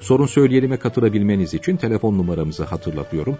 [0.00, 3.38] Sorun söyleyelime katılabilmeniz için telefon numaramızı hatırlatıyorum.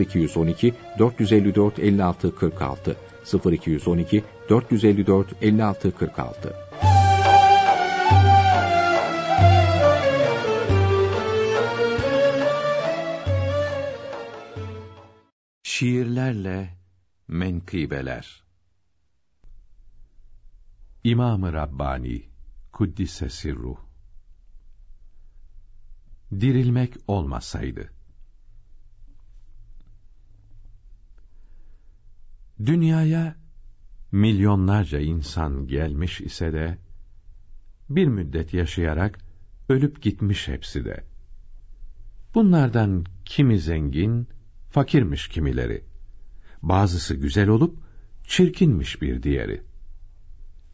[0.00, 2.96] 0212 454 56 46
[3.52, 6.54] 0212 454 56 46
[15.62, 16.68] Şiirlerle
[17.28, 18.44] menkıbeler.
[21.04, 22.22] İmam-ı Rabbani
[22.72, 23.76] Kuddise Sirruh
[26.40, 27.90] Dirilmek olmasaydı
[32.66, 33.36] Dünyaya
[34.12, 36.78] milyonlarca insan gelmiş ise de
[37.90, 39.18] bir müddet yaşayarak
[39.68, 41.04] ölüp gitmiş hepsi de.
[42.34, 44.28] Bunlardan kimi zengin,
[44.70, 45.84] fakirmiş kimileri.
[46.62, 47.78] Bazısı güzel olup
[48.26, 49.62] çirkinmiş bir diğeri.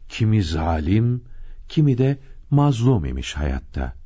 [0.09, 1.23] Kimi zalim,
[1.69, 4.00] kimi de mazlum imiş hayatta.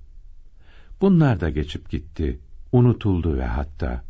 [1.02, 2.40] Bunlar da geçip gitti,
[2.72, 4.04] unutuldu ve hatta.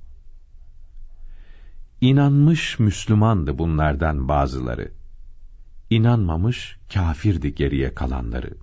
[2.02, 4.92] İnanmış Müslümandı bunlardan bazıları.
[5.90, 8.58] İnanmamış kafirdi geriye kalanları.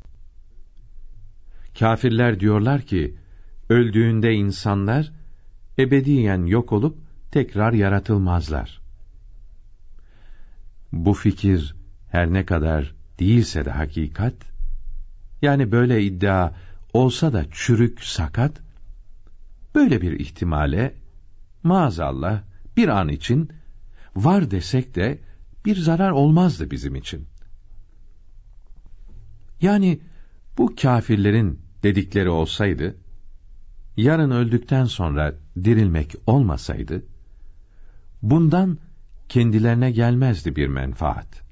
[1.78, 3.16] Kafirler diyorlar ki,
[3.68, 5.12] öldüğünde insanlar
[5.78, 6.98] ebediyen yok olup
[7.30, 8.80] tekrar yaratılmazlar.
[10.92, 11.74] Bu fikir
[12.10, 14.34] her ne kadar değilse de hakikat,
[15.42, 16.52] yani böyle iddia
[16.92, 18.60] olsa da çürük, sakat,
[19.74, 20.94] böyle bir ihtimale
[21.62, 22.42] maazallah
[22.76, 23.50] bir an için
[24.16, 25.20] var desek de
[25.64, 27.26] bir zarar olmazdı bizim için.
[29.60, 30.00] Yani
[30.58, 32.96] bu kâfirlerin dedikleri olsaydı,
[33.96, 37.02] yarın öldükten sonra dirilmek olmasaydı,
[38.22, 38.78] bundan
[39.28, 41.42] kendilerine gelmezdi bir menfaat.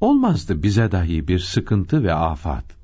[0.00, 2.79] Olmazdı bize dahi bir sıkıntı ve afat.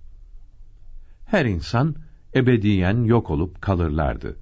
[1.27, 1.95] Her insan
[2.35, 4.37] ebediyen yok olup kalırlardı.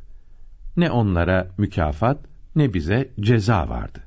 [0.76, 2.18] Ne onlara mükafat
[2.56, 4.02] ne bize ceza vardı.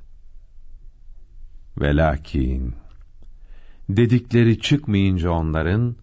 [1.77, 2.75] Velakin
[3.89, 5.95] dedikleri çıkmayınca onların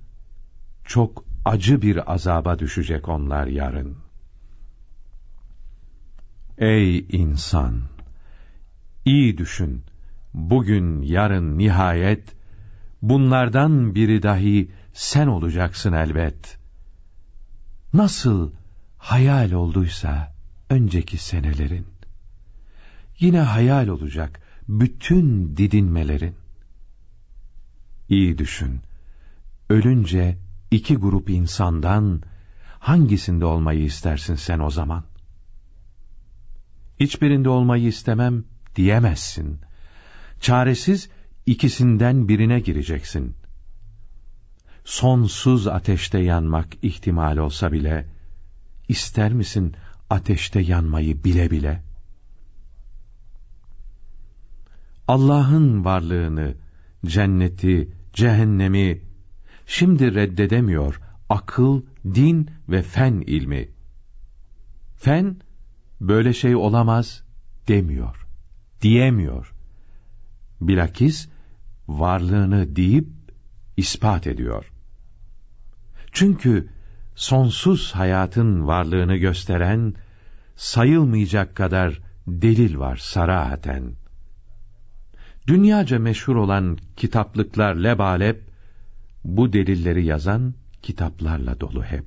[0.85, 3.97] çok acı bir azaba düşecek onlar yarın.
[6.59, 7.81] Ey insan!
[9.05, 9.85] iyi düşün.
[10.35, 12.37] Bugün, yarın nihayet
[13.03, 16.64] bunlardan biri dahi sen olacaksın elbet.
[17.95, 18.51] Nasıl
[18.99, 20.35] hayal olduysa
[20.71, 21.87] önceki senelerin,
[23.21, 26.35] yine hayal olacak bütün didinmelerin.
[28.09, 28.81] İyi düşün,
[29.69, 30.39] ölünce
[30.71, 32.23] iki grup insandan
[32.79, 35.05] hangisinde olmayı istersin sen o zaman?
[37.01, 38.45] Hiçbirinde olmayı istemem
[38.77, 39.59] diyemezsin.
[40.41, 41.09] Çaresiz
[41.47, 43.35] ikisinden birine gireceksin.
[44.85, 48.07] Sonsuz ateşte yanmak ihtimal olsa bile,
[48.89, 49.75] ister misin
[50.11, 51.83] ateşte yanmayı bile bile?
[55.09, 56.55] Allah'ın varlığını,
[57.07, 59.01] cenneti, cehennemi,
[59.67, 63.69] şimdi reddedemiyor akıl, din ve fen ilmi.
[64.97, 65.37] Fen,
[66.01, 67.23] böyle şey olamaz
[67.69, 68.27] demiyor,
[68.83, 69.55] diyemiyor.
[70.61, 71.29] Bilakis,
[71.89, 73.09] varlığını deyip
[73.77, 74.74] ispat ediyor.
[76.15, 76.69] Çünkü
[77.15, 79.95] sonsuz hayatın varlığını gösteren
[80.57, 83.93] sayılmayacak kadar delil var sarahaten.
[85.47, 88.43] Dünyaca meşhur olan kitaplıklar lebalep
[89.25, 92.07] bu delilleri yazan kitaplarla dolu hep.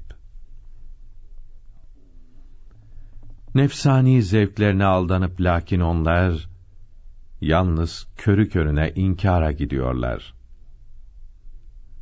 [3.56, 6.50] Nefsani zevklerine aldanıp lakin onlar
[7.42, 10.34] yalnız körü körüne inkara gidiyorlar.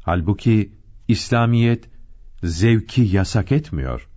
[0.04, 0.72] Halbuki
[1.08, 1.95] İslamiyet
[2.46, 4.08] zevki yasak etmiyor.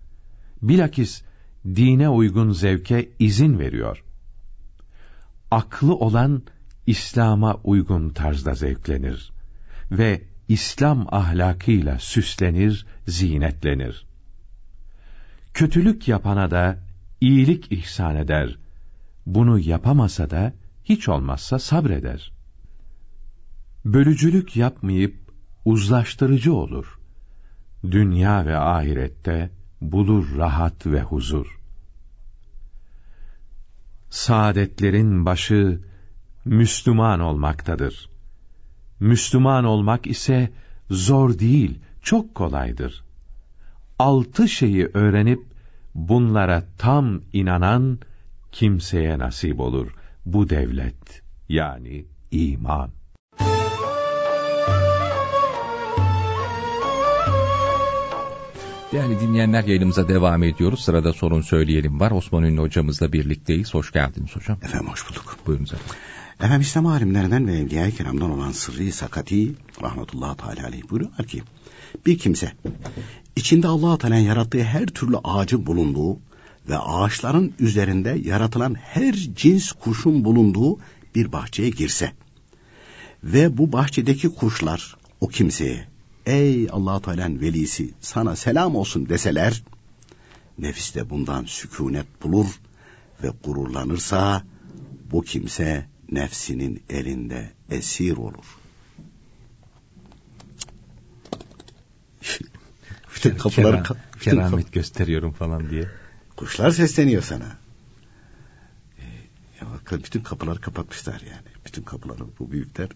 [0.62, 1.22] Bilakis
[1.64, 4.04] dine uygun zevke izin veriyor.
[5.50, 6.42] Aklı olan
[6.86, 9.32] İslam'a uygun tarzda zevklenir
[9.90, 14.06] ve İslam ahlakıyla süslenir, zinetlenir.
[15.54, 16.78] Kötülük yapana da
[17.20, 18.58] iyilik ihsan eder.
[19.26, 20.52] Bunu yapamasa da
[20.84, 22.32] hiç olmazsa sabreder.
[23.84, 25.16] Bölücülük yapmayıp
[25.64, 26.98] uzlaştırıcı olur.
[27.84, 31.60] Dünya ve ahirette bulur rahat ve huzur.
[34.10, 35.80] Saadetlerin başı
[36.44, 38.10] Müslüman olmaktadır.
[39.00, 40.50] Müslüman olmak ise
[40.90, 43.04] zor değil, çok kolaydır.
[43.98, 45.42] Altı şeyi öğrenip
[45.94, 47.98] bunlara tam inanan
[48.52, 49.94] kimseye nasip olur
[50.26, 52.98] bu devlet yani iman.
[58.93, 60.81] Değerli dinleyenler yayınımıza devam ediyoruz.
[60.85, 62.11] Sırada sorun söyleyelim var.
[62.11, 63.75] Osman Ünlü hocamızla birlikteyiz.
[63.75, 64.58] Hoş geldiniz hocam.
[64.62, 65.37] Efendim hoş bulduk.
[65.46, 65.87] Buyurun efendim.
[66.40, 71.43] Efendim İslam alimlerinden ve Evliya-i Kiram'dan olan Sırrı Sakati rahmetullahi teala aleyh buyuruyorlar ki
[72.06, 72.52] bir kimse
[73.37, 76.19] içinde allah Teala'nın yarattığı her türlü ağacın bulunduğu
[76.69, 80.79] ve ağaçların üzerinde yaratılan her cins kuşun bulunduğu
[81.14, 82.12] bir bahçeye girse
[83.25, 85.88] ve bu bahçedeki kuşlar o kimseye
[86.28, 89.62] ey allah Teala'nın velisi sana selam olsun deseler
[90.58, 92.46] nefis de bundan sükunet bulur
[93.22, 94.42] ve gururlanırsa
[95.10, 98.44] bu kimse nefsinin elinde esir olur.
[103.14, 105.88] bütün kapıları Kera, bütün keramet kap gösteriyorum falan diye.
[106.36, 107.56] Kuşlar sesleniyor sana.
[108.98, 109.04] Ee,
[109.60, 109.66] ya
[110.04, 111.48] bütün kapıları kapatmışlar yani.
[111.66, 112.88] Bütün kapıları bu büyükler.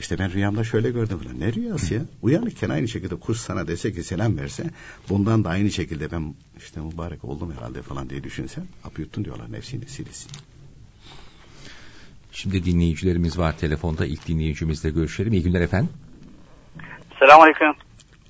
[0.00, 1.40] İşte ben rüyamda şöyle gördüm falan.
[1.40, 2.00] Ne rüyası ya?
[2.22, 4.64] Uyanıkken aynı şekilde kuş sana dese ki selam verse
[5.08, 9.52] bundan da aynı şekilde ben işte mübarek oldum herhalde falan diye düşünsen apı yuttun diyorlar
[9.52, 10.30] nefsini silisin.
[12.32, 14.06] Şimdi dinleyicilerimiz var telefonda.
[14.06, 15.32] İlk dinleyicimizle görüşelim.
[15.32, 15.90] İyi günler efendim.
[17.18, 17.72] Selamun Aleyküm.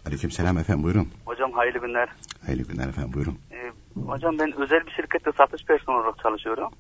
[0.06, 1.08] Aleyküm selam efendim buyurun.
[1.24, 2.08] Hocam hayırlı günler.
[2.46, 3.38] Hayırlı günler efendim buyurun.
[3.52, 3.72] Ee,
[4.06, 6.70] hocam ben özel bir şirkette satış personeli olarak çalışıyorum.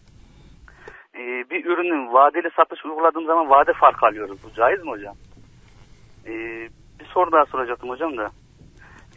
[1.20, 4.38] Ee, bir ürünün vadeli satış uyguladığım zaman vade farkı alıyoruz.
[4.44, 5.14] Bu caiz mi hocam?
[6.26, 6.30] Ee,
[7.00, 8.30] bir soru daha soracaktım hocam da.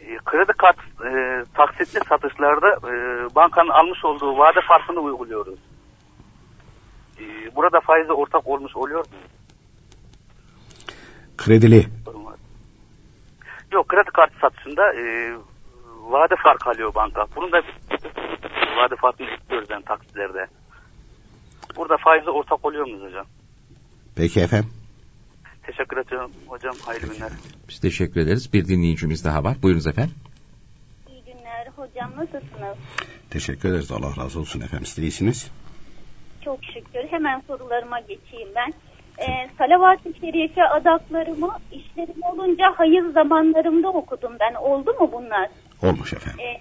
[0.00, 2.94] Ee, kredi kart e, taksitli satışlarda e,
[3.34, 5.58] bankanın almış olduğu vade farkını uyguluyoruz.
[7.20, 9.04] Ee, burada faize ortak olmuş oluyor mu?
[11.36, 11.86] Kredili.
[13.72, 15.34] Yok kredi kartı satışında e,
[16.00, 17.26] vade farkı alıyor banka.
[17.36, 17.62] Bunun da
[18.76, 20.46] vade farkını istiyoruz yani taksitlerde.
[21.76, 23.26] Burada faize ortak oluyor muyuz hocam?
[24.16, 24.70] Peki efendim.
[25.62, 26.74] Teşekkür ederim hocam.
[26.86, 27.30] Hayırlı günler.
[27.68, 28.52] Biz teşekkür ederiz.
[28.52, 29.56] Bir dinleyicimiz daha var.
[29.62, 30.14] Buyurunuz efendim.
[31.08, 32.10] İyi günler hocam.
[32.16, 32.76] Nasılsınız?
[33.30, 33.92] Teşekkür ederiz.
[33.92, 34.86] Allah razı olsun efendim.
[34.86, 35.50] Siz iyisiniz.
[36.44, 37.08] Çok şükür.
[37.10, 38.72] Hemen sorularıma geçeyim ben.
[39.18, 44.54] Ee, Salavat-ı Şerife adaklarımı işlerim olunca hayır zamanlarımda okudum ben.
[44.54, 45.48] Oldu mu bunlar?
[45.82, 46.40] Olmuş efendim.
[46.40, 46.60] Ee,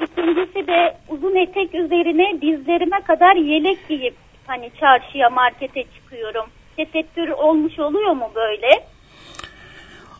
[0.00, 4.14] İkincisi de uzun etek üzerine dizlerime kadar yelek giyip
[4.46, 6.46] hani çarşıya markete çıkıyorum.
[6.76, 8.68] Tesettür olmuş oluyor mu böyle?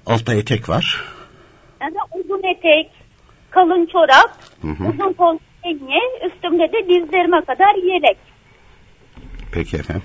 [0.06, 1.04] Altta etek var.
[1.80, 2.90] Yani uzun etek,
[3.50, 4.30] kalın çorap,
[4.62, 4.88] hı hı.
[4.88, 8.18] uzun kol penye, üstümde de dizlerime kadar yelek.
[9.52, 10.02] Peki efendim.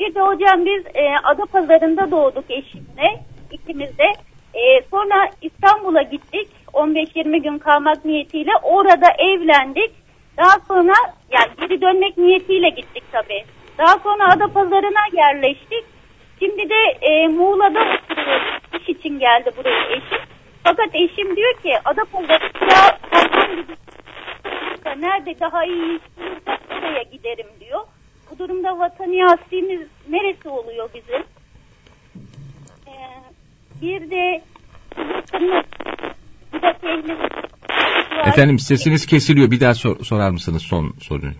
[0.00, 3.24] Bir de hocam biz e, Ada Pazarında doğduk eşimle.
[3.50, 4.12] ikimiz de.
[4.54, 6.48] E, sonra İstanbul'a gittik.
[6.74, 8.50] 15-20 gün kalmak niyetiyle.
[8.62, 9.90] Orada evlendik.
[10.36, 10.92] Daha sonra
[11.30, 13.44] yani geri dönmek niyetiyle gittik tabii.
[13.78, 15.84] Daha sonra Ada Pazarına yerleştik.
[16.38, 18.60] Şimdi de e, Muğla'da oturuyoruz.
[18.80, 20.18] İş için geldi buraya eşim.
[20.64, 22.98] Fakat eşim diyor ki Ada Pazarı'na
[24.96, 27.80] nerede daha iyi iş bulursak oraya giderim diyor.
[28.30, 31.22] Bu durumda vatani aslimiz neresi oluyor bizim?
[32.86, 32.94] Ee,
[33.82, 34.42] bir de
[36.54, 37.34] bir de tehlikeli
[38.26, 39.50] Efendim sesiniz kesiliyor.
[39.50, 41.32] Bir daha sor, sorar mısınız son soruyu?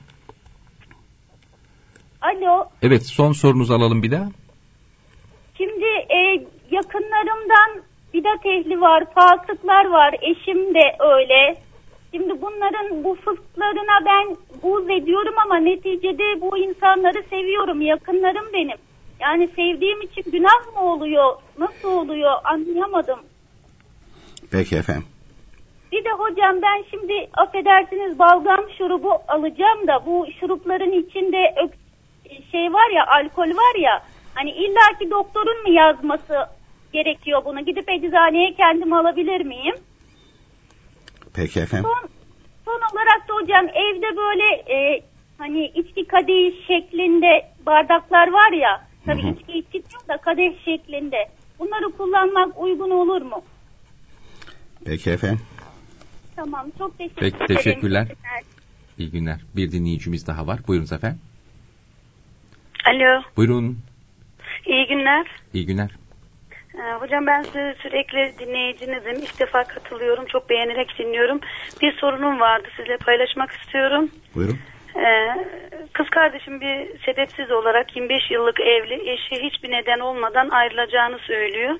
[2.23, 2.65] Alo.
[2.83, 4.29] Evet son sorunuzu alalım bir daha.
[5.57, 7.83] Şimdi e, yakınlarımdan
[8.15, 11.57] bidat ehli var, fasıklar var, eşim de öyle.
[12.13, 17.81] Şimdi bunların bu fısklarına ben buz ediyorum ama neticede bu insanları seviyorum.
[17.81, 18.77] Yakınlarım benim.
[19.21, 21.37] Yani sevdiğim için günah mı oluyor?
[21.59, 22.33] Nasıl oluyor?
[22.45, 23.19] Anlayamadım.
[24.55, 25.05] Peki efendim.
[25.93, 31.55] Bir de hocam ben şimdi affedersiniz balgam şurubu alacağım da bu şurupların içinde
[32.53, 34.03] şey var ya alkol var ya
[34.35, 36.35] hani illaki doktorun mu yazması
[36.93, 39.75] gerekiyor bunu gidip eczaneye kendim alabilir miyim?
[41.35, 41.91] Peki efendim.
[41.91, 42.09] Son,
[42.65, 45.03] son olarak da hocam evde böyle e,
[45.39, 48.87] hani içki kadehi şeklinde bardaklar var ya.
[49.07, 49.31] Tabii hı hı.
[49.31, 51.29] içki içilmiyor da kadeh şeklinde.
[51.59, 53.43] Bunları kullanmak uygun olur mu?
[54.87, 55.41] Peki efendim.
[56.37, 57.57] Tamam çok teşekkür Peki, ederim.
[57.57, 58.09] Teşekkürler.
[58.99, 59.41] İyi günler.
[59.57, 60.61] Bir dinleyicimiz daha var.
[60.69, 61.21] Buyurun efendim.
[62.87, 63.23] Alo.
[63.37, 63.79] Buyurun.
[64.67, 65.27] İyi günler.
[65.53, 65.91] İyi günler.
[66.75, 69.23] Ee, hocam ben size sürekli dinleyicinizim.
[69.23, 70.27] İlk defa katılıyorum.
[70.27, 71.41] Çok beğenerek dinliyorum.
[71.83, 72.69] Bir sorunum vardı.
[72.77, 74.11] Sizle paylaşmak istiyorum.
[74.35, 74.59] Buyurun.
[74.97, 75.47] Ee,
[75.93, 79.11] kız kardeşim bir sebepsiz olarak 25 yıllık evli.
[79.11, 81.77] Eşi hiçbir neden olmadan ayrılacağını söylüyor.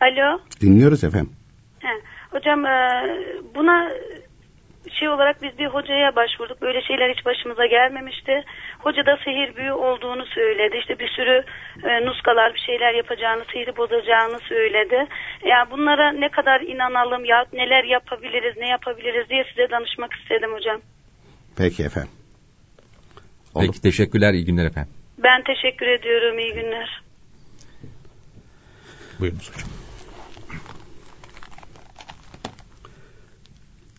[0.00, 0.40] Alo.
[0.60, 1.32] Dinliyoruz efendim.
[1.80, 1.88] He.
[2.30, 2.76] Hocam e,
[3.54, 3.90] buna
[4.98, 6.62] şey olarak biz bir hocaya başvurduk.
[6.62, 8.44] Böyle şeyler hiç başımıza gelmemişti.
[8.78, 10.76] Hoca da sihir büyü olduğunu söyledi.
[10.76, 11.44] İşte bir sürü
[11.84, 15.06] e, nuskalar bir şeyler yapacağını, sihri bozacağını söyledi.
[15.44, 20.80] Yani bunlara ne kadar inanalım ya neler yapabiliriz, ne yapabiliriz diye size danışmak istedim hocam.
[21.58, 22.10] Peki efendim.
[23.54, 23.66] Oldu.
[23.66, 24.92] Peki teşekkürler, iyi günler efendim.
[25.18, 26.38] Ben teşekkür ediyorum.
[26.38, 27.02] İyi günler.
[29.20, 29.68] Buyurunuz hocam.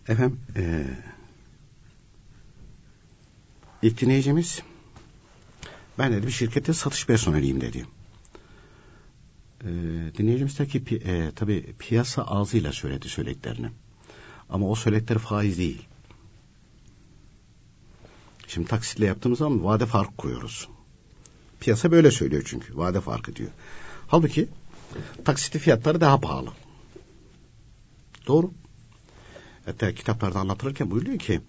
[0.10, 0.86] Efendim, e,
[3.82, 4.62] ilk dinleyicimiz
[5.98, 7.86] ben dedi bir şirkette satış personeliyim dedi.
[9.62, 9.70] E,
[10.18, 13.70] dinleyicimiz de ki e, tabi piyasa ağzıyla söyledi söylediklerini.
[14.50, 15.86] Ama o söyledikleri faiz değil.
[18.48, 20.70] Şimdi taksitle yaptığımız zaman vade farkı koyuyoruz.
[21.60, 22.78] Piyasa böyle söylüyor çünkü.
[22.78, 23.51] Vade farkı diyor.
[24.08, 24.48] Halbuki
[25.25, 26.51] taksitli fiyatları daha pahalı.
[28.28, 28.51] Doğru.
[29.70, 31.42] Hatta kitaplarda anlatılırken buyuruyor ki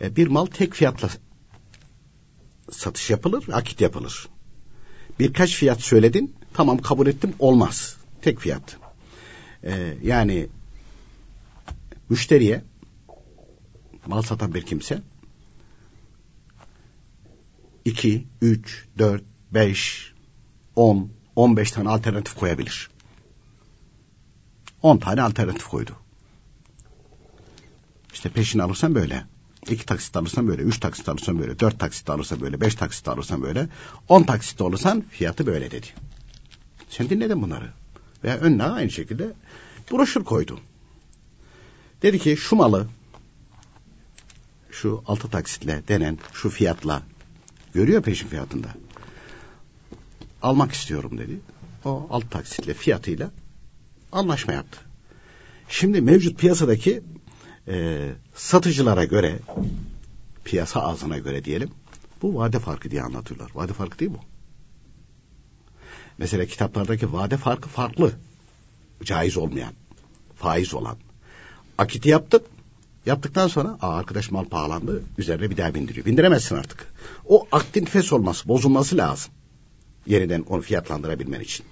[0.00, 1.08] e, bir mal tek fiyatla
[2.70, 4.28] satış yapılır, akit yapılır.
[5.18, 7.96] Birkaç fiyat söyledin, tamam kabul ettim, olmaz.
[8.22, 8.76] Tek fiyat.
[9.64, 10.48] E, yani
[12.08, 12.64] müşteriye
[14.06, 15.02] mal satan bir kimse
[17.84, 19.22] 2, 3, 4,
[19.52, 20.12] 5,
[20.76, 22.90] 10, 15 tane alternatif koyabilir.
[24.82, 25.96] 10 tane alternatif koydu.
[28.12, 29.24] İşte peşini alırsan böyle.
[29.70, 33.42] iki taksit alırsan böyle, üç taksit alırsan böyle, dört taksit alırsan böyle, beş taksit alırsan
[33.42, 33.68] böyle,
[34.08, 35.86] on taksit alırsan fiyatı böyle dedi.
[36.88, 37.72] Sen dinledin bunları.
[38.24, 39.32] Veya önüne aynı şekilde
[39.90, 40.60] broşür koydu.
[42.02, 42.86] Dedi ki şu malı
[44.70, 47.02] şu altı taksitle denen şu fiyatla
[47.74, 48.68] görüyor peşin fiyatında.
[50.42, 51.40] Almak istiyorum dedi.
[51.84, 53.30] O altı taksitle fiyatıyla
[54.12, 54.78] anlaşma yaptı.
[55.68, 57.02] Şimdi mevcut piyasadaki
[57.70, 59.38] e, satıcılara göre
[60.44, 61.70] piyasa ağzına göre diyelim
[62.22, 63.50] bu vade farkı diye anlatıyorlar.
[63.54, 64.20] Vade farkı değil bu.
[66.18, 68.12] Mesela kitaplardaki vade farkı farklı.
[69.04, 69.72] Caiz olmayan,
[70.36, 70.96] faiz olan.
[71.78, 72.42] Akiti yaptın.
[73.06, 75.02] Yaptıktan sonra Aa, arkadaş mal pahalandı.
[75.18, 76.06] Üzerine bir daha bindiriyor.
[76.06, 76.92] Bindiremezsin artık.
[77.26, 79.32] O aktin fes olması, bozulması lazım.
[80.06, 81.66] Yeniden onu fiyatlandırabilmen için.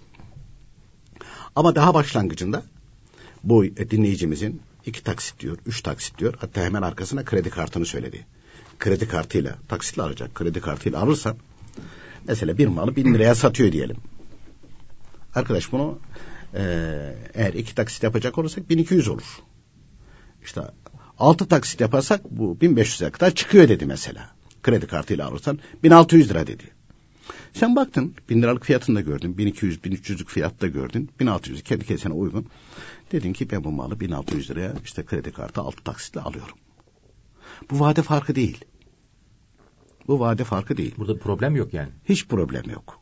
[1.57, 2.63] Ama daha başlangıcında
[3.45, 6.35] bu dinleyicimizin iki taksit diyor, üç taksit diyor.
[6.39, 8.27] Hatta hemen arkasına kredi kartını söyledi.
[8.79, 10.35] Kredi kartıyla, taksitle alacak.
[10.35, 11.37] Kredi kartıyla alırsan
[12.29, 13.97] mesela bir malı bin liraya satıyor diyelim.
[15.35, 15.99] Arkadaş bunu
[16.55, 16.63] e,
[17.35, 19.39] eğer iki taksit yapacak olursak 1200 olur.
[20.45, 20.61] İşte
[21.19, 24.31] altı taksit yaparsak bu 1500'e kadar çıkıyor dedi mesela.
[24.63, 26.65] Kredi kartıyla alırsan 1600 lira dedi.
[27.53, 29.39] Sen baktın bin liralık fiyatını da gördün.
[29.39, 31.11] 1200, 1300'lük fiyat da gördün.
[31.21, 32.47] 1600 kendi kesene uygun.
[33.13, 36.59] Dedin ki ben bu malı 1600 liraya işte kredi kartı altı taksitle alıyorum.
[37.71, 38.65] Bu vade farkı değil.
[40.09, 40.95] Bu vade farkı değil.
[40.99, 41.91] Burada problem yok yani.
[42.05, 43.01] Hiç problem yok.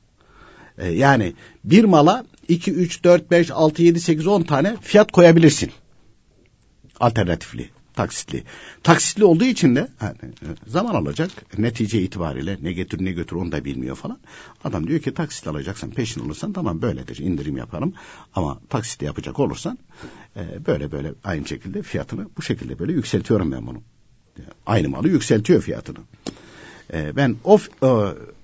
[0.78, 1.34] Ee, yani
[1.64, 5.72] bir mala 2, 3, 4, 5, 6, 7, 8, 10 tane fiyat koyabilirsin.
[7.00, 8.44] Alternatifli, taksitli.
[8.82, 10.16] Taksitli olduğu için de yani,
[10.66, 11.58] zaman alacak.
[11.58, 14.18] Netice itibariyle ne getir ne götür onu da bilmiyor falan.
[14.64, 17.94] Adam diyor ki taksit alacaksan peşin olursan tamam böyledir indirim yaparım.
[18.34, 19.78] Ama taksit yapacak olursan
[20.36, 23.82] e, böyle böyle aynı şekilde fiyatını bu şekilde böyle yükseltiyorum ben bunu.
[24.66, 25.98] Aynı malı yükseltiyor fiyatını.
[26.92, 27.88] E, ben o e,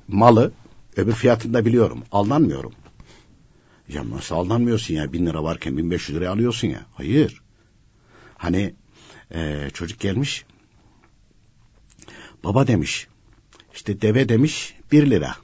[0.08, 0.52] malı
[0.96, 2.02] öbür fiyatını da biliyorum.
[2.12, 2.72] Aldanmıyorum.
[3.88, 5.12] Ya nasıl aldanmıyorsun ya?
[5.12, 6.80] Bin lira varken bin beş yüz liraya alıyorsun ya.
[6.94, 7.42] Hayır.
[8.38, 8.74] Hani
[9.34, 10.44] e, çocuk gelmiş.
[12.44, 13.08] Baba demiş.
[13.74, 15.36] İşte deve demiş bir lira.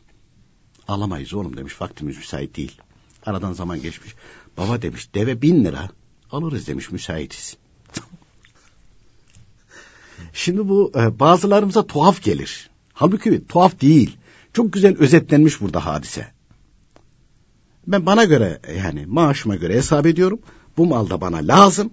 [0.88, 1.80] Alamayız oğlum demiş.
[1.80, 2.80] Vaktimiz müsait değil.
[3.26, 4.14] Aradan zaman geçmiş.
[4.56, 5.90] Baba demiş deve bin lira.
[6.30, 7.56] Alırız demiş müsaitiz.
[10.32, 12.70] Şimdi bu e, bazılarımıza tuhaf gelir.
[12.92, 14.16] Halbuki tuhaf değil.
[14.52, 16.32] Çok güzel özetlenmiş burada hadise.
[17.86, 20.40] Ben bana göre yani maaşıma göre hesap ediyorum.
[20.76, 21.90] Bu mal da bana lazım.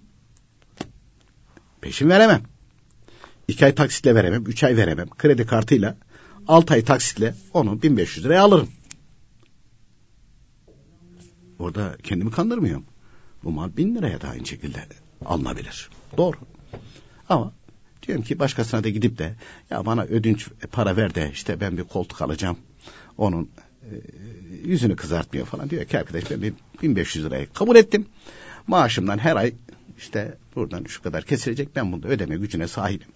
[1.86, 2.42] Peşin veremem.
[3.48, 5.10] İki ay taksitle veremem, üç ay veremem.
[5.10, 5.98] Kredi kartıyla
[6.48, 8.70] altı ay taksitle onu 1500 liraya alırım.
[11.60, 12.86] Orada kendimi kandırmıyorum.
[13.44, 14.80] Bu mal bin liraya da aynı şekilde
[15.26, 15.90] alınabilir.
[16.18, 16.38] Doğru.
[17.30, 17.54] Ama
[18.04, 19.36] diyorum ki başkasına da gidip de
[19.70, 22.58] ya bana ödünç para ver de işte ben bir koltuk alacağım.
[23.18, 23.50] Onun
[24.64, 28.06] yüzünü kızartmıyor falan diyor ki arkadaş ben 1500 lirayı kabul ettim.
[28.68, 29.54] Maaşımdan her ay
[29.98, 33.08] işte buradan şu kadar kesilecek ben bunu ödeme gücüne sahibim.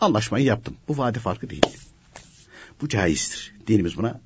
[0.00, 0.76] Anlaşmayı yaptım.
[0.88, 1.62] Bu vade farkı değil.
[2.80, 3.54] Bu caizdir.
[3.66, 4.20] Dinimiz buna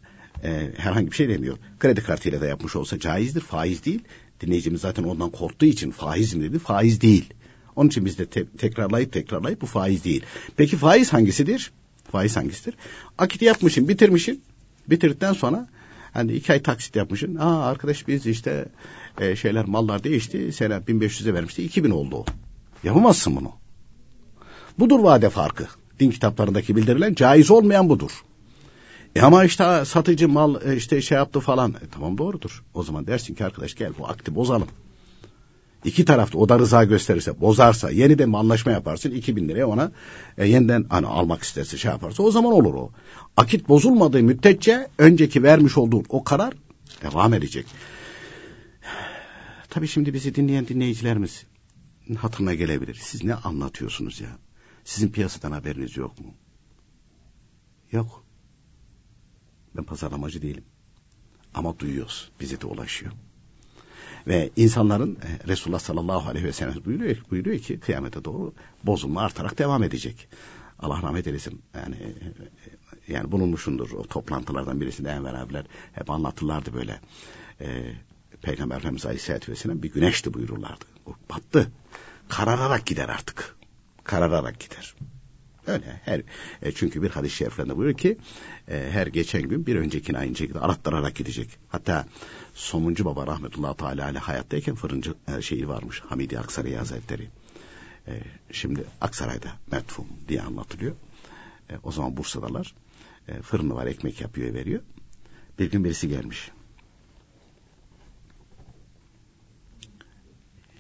[0.45, 1.59] e, herhangi bir şey demiyor.
[1.79, 4.01] Kredi kartıyla da yapmış olsa caizdir, faiz değil.
[4.41, 6.59] Dinleyicimiz zaten ondan korktuğu için faiz mi dedi?
[6.59, 7.35] Faiz değil.
[7.77, 10.23] Onun için biz de te- tekrarlayıp tekrarlayıp bu faiz değil.
[10.57, 11.73] Peki faiz hangisidir?
[12.13, 12.75] Faiz hangisidir?
[13.19, 14.41] Akit yapmışım, bitirmişim.
[14.89, 15.69] Bitirdikten sonra
[16.17, 17.35] hani iki ay taksit yapmışsın.
[17.35, 18.69] Aa arkadaş biz işte
[19.21, 20.53] e, şeyler mallar değişti.
[20.53, 21.63] Sene 1500'e vermişti.
[21.63, 22.25] 2000 oldu.
[22.85, 23.53] Yapamazsın bunu.
[24.79, 25.67] Budur vade farkı.
[26.01, 28.11] Din kitaplarındaki bildirilen caiz olmayan budur.
[29.17, 31.71] E ama işte satıcı mal e, işte şey yaptı falan.
[31.71, 32.65] E, tamam doğrudur.
[32.75, 34.69] O zaman dersin ki arkadaş gel bu akti bozalım.
[35.85, 39.93] İki tarafta o da rıza gösterirse, bozarsa, yeniden bir anlaşma yaparsın, 2000 liraya ona
[40.39, 42.91] e, yeniden hani, almak isterse şey yaparsa o zaman olur o.
[43.37, 46.55] Akit bozulmadığı müddetçe önceki vermiş olduğun o karar
[47.03, 47.67] devam edecek.
[49.71, 51.45] Tabii şimdi bizi dinleyen dinleyicilerimiz
[52.19, 52.99] hatırına gelebilir.
[53.03, 54.39] Siz ne anlatıyorsunuz ya?
[54.85, 56.35] Sizin piyasadan haberiniz yok mu?
[57.93, 58.25] Yok.
[59.77, 60.65] Ben pazarlamacı değilim.
[61.55, 62.31] Ama duyuyoruz.
[62.41, 63.13] Bize de ulaşıyor.
[64.27, 68.53] Ve insanların e, Resulullah sallallahu aleyhi ve sellem buyuruyor, buyuruyor ki kıyamete doğru
[68.85, 70.29] bozulma artarak devam edecek.
[70.79, 71.63] Allah rahmet eylesin.
[71.75, 77.01] Yani e, yani bulunmuşundur o toplantılardan birisinde Enver abiler hep anlatırlardı böyle.
[77.61, 77.93] E,
[78.43, 80.85] Peygamber Efendimiz Aleyhisselatü Vesselam bir güneşti buyururlardı.
[81.07, 81.71] O battı.
[82.29, 83.57] Karararak gider artık.
[84.05, 84.95] Karararak gider.
[85.67, 86.23] Öyle her
[86.63, 88.19] e, çünkü bir hadis-i şeriflerinde buyuruyor ki
[88.69, 91.49] e, her geçen gün bir öncekini aynı şekilde arattırarak gidecek.
[91.69, 92.07] Hatta
[92.55, 97.29] Somuncu Baba rahmetullahi teala hayattayken fırıncı e, şeyi varmış Hamidi Aksaray Hazretleri.
[98.09, 98.21] E,
[98.53, 100.95] şimdi Aksaray'da metfum diye anlatılıyor.
[101.71, 102.75] E, o zaman Bursa'dalar.
[103.29, 104.83] E, fırını var ekmek yapıyor veriyor.
[105.59, 106.51] Bir gün birisi gelmiş.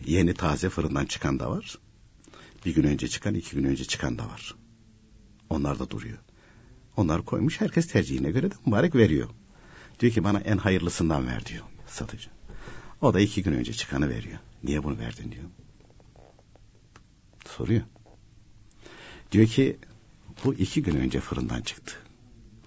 [0.06, 1.78] Yeni taze fırından çıkan da var.
[2.66, 4.54] Bir gün önce çıkan, iki gün önce çıkan da var.
[5.56, 6.18] Onlar da duruyor.
[6.96, 9.28] Onlar koymuş, herkes tercihine göre de mübarek veriyor.
[10.00, 12.28] Diyor ki bana en hayırlısından ver diyor satıcı.
[13.00, 14.38] O da iki gün önce çıkanı veriyor.
[14.64, 15.44] Niye bunu verdin diyor.
[17.46, 17.82] Soruyor.
[19.32, 19.76] Diyor ki
[20.44, 21.92] bu iki gün önce fırından çıktı.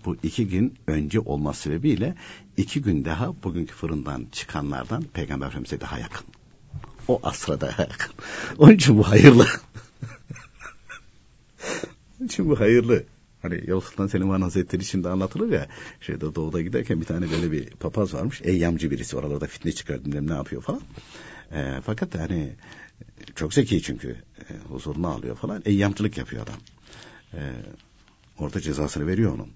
[0.06, 2.16] Bu iki gün önce olma sebebiyle
[2.58, 6.28] iki gün daha bugünkü fırından çıkanlardan Peygamber Efendimiz'e daha yakın.
[7.08, 8.14] O asra daha yakın.
[8.58, 9.48] Onun için bu hayırlı.
[12.26, 13.04] İçin bu hayırlı.
[13.42, 15.68] Hani Yavuz Selim Hazretleri şimdi anlatılır ya
[16.02, 18.42] şeyde doğuda giderken bir tane böyle bir papaz varmış.
[18.44, 20.82] Eyyamcı birisi oralarda fitne çıkardı ne yapıyor falan.
[21.52, 22.54] E, fakat hani
[23.36, 24.16] çok zeki çünkü
[24.50, 25.62] e, huzurunu alıyor falan.
[25.66, 26.60] Eyyamcılık yapıyor adam.
[27.34, 27.40] E,
[28.38, 29.50] orada cezasını veriyor onun.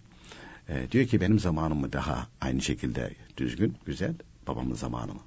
[0.70, 4.14] E, diyor ki benim zamanım mı daha aynı şekilde düzgün, güzel,
[4.48, 5.22] babamın zamanı mı?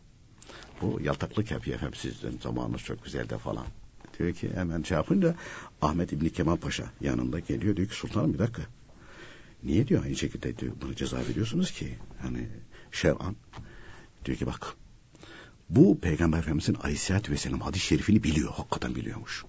[0.82, 3.66] Bu yaltaklık yapıyor efendim sizin zamanınız çok güzel de falan.
[4.18, 5.34] Diyor ki hemen şey yapınca
[5.82, 8.62] Ahmet İbni Kemal Paşa yanında geliyor diyor ki sultanım bir dakika.
[9.64, 11.94] Niye diyor aynı şekilde diyor bunu ceza veriyorsunuz ki?
[12.22, 12.48] Hani
[12.92, 13.36] şer'an
[14.24, 14.74] diyor ki bak
[15.70, 18.52] bu Peygamber Efendimizin Aleyhisselatü Vesselam hadis-i şerifini biliyor.
[18.52, 19.44] Hakikaten biliyormuş.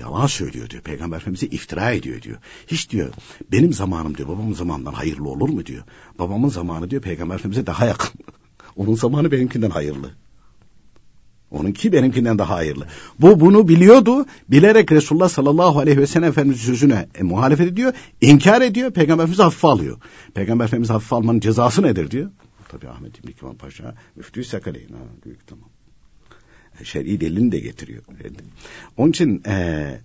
[0.00, 0.82] Yalan söylüyor diyor.
[0.82, 2.38] Peygamber Efendimiz'e iftira ediyor diyor.
[2.66, 3.14] Hiç diyor
[3.52, 5.84] benim zamanım diyor babamın zamanından hayırlı olur mu diyor.
[6.18, 8.20] Babamın zamanı diyor Peygamber Efendimiz'e daha yakın.
[8.76, 10.10] Onun zamanı benimkinden hayırlı.
[11.50, 12.86] Onunki benimkinden daha hayırlı.
[13.20, 14.26] Bu bunu biliyordu.
[14.48, 17.92] Bilerek Resulullah sallallahu aleyhi ve sellem Efendimiz sözüne e, muhalefet ediyor.
[18.20, 18.90] inkar ediyor.
[18.90, 19.98] Peygamber Efendimiz hafife alıyor.
[20.34, 22.30] Peygamber Efendimiz hafife almanın cezası nedir diyor.
[22.68, 24.88] Tabi Ahmet İbni Kemal Paşa müftü sakaleyin.
[24.88, 25.68] Ha, ki tamam.
[26.80, 28.02] E, şer'i delilini de getiriyor.
[28.96, 30.00] Onun için e,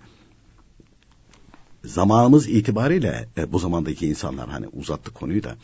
[1.86, 5.58] zamanımız itibariyle e, bu zamandaki insanlar hani uzattık konuyu da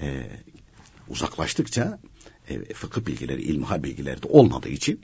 [0.00, 0.26] e,
[1.08, 1.98] uzaklaştıkça
[2.48, 5.00] e, fıkıh bilgileri, ilmihal bilgileri de olmadığı için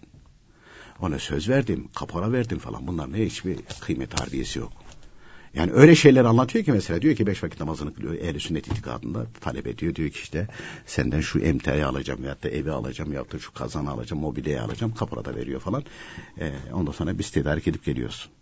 [1.00, 4.72] ona söz verdim, kapora verdim falan bunlar ne hiçbir kıymet harbiyesi yok.
[5.54, 8.14] Yani öyle şeyler anlatıyor ki mesela diyor ki beş vakit namazını kılıyor.
[8.14, 9.94] Ehl-i sünnet itikadında talep ediyor.
[9.94, 10.48] Diyor ki işte
[10.86, 14.94] senden şu emtiayı alacağım veyahut da evi alacağım veyahut da şu kazanı alacağım, mobilyayı alacağım.
[14.94, 15.84] Kapora da veriyor falan.
[16.40, 18.32] Ee, ondan sonra biz tedarik edip geliyorsun.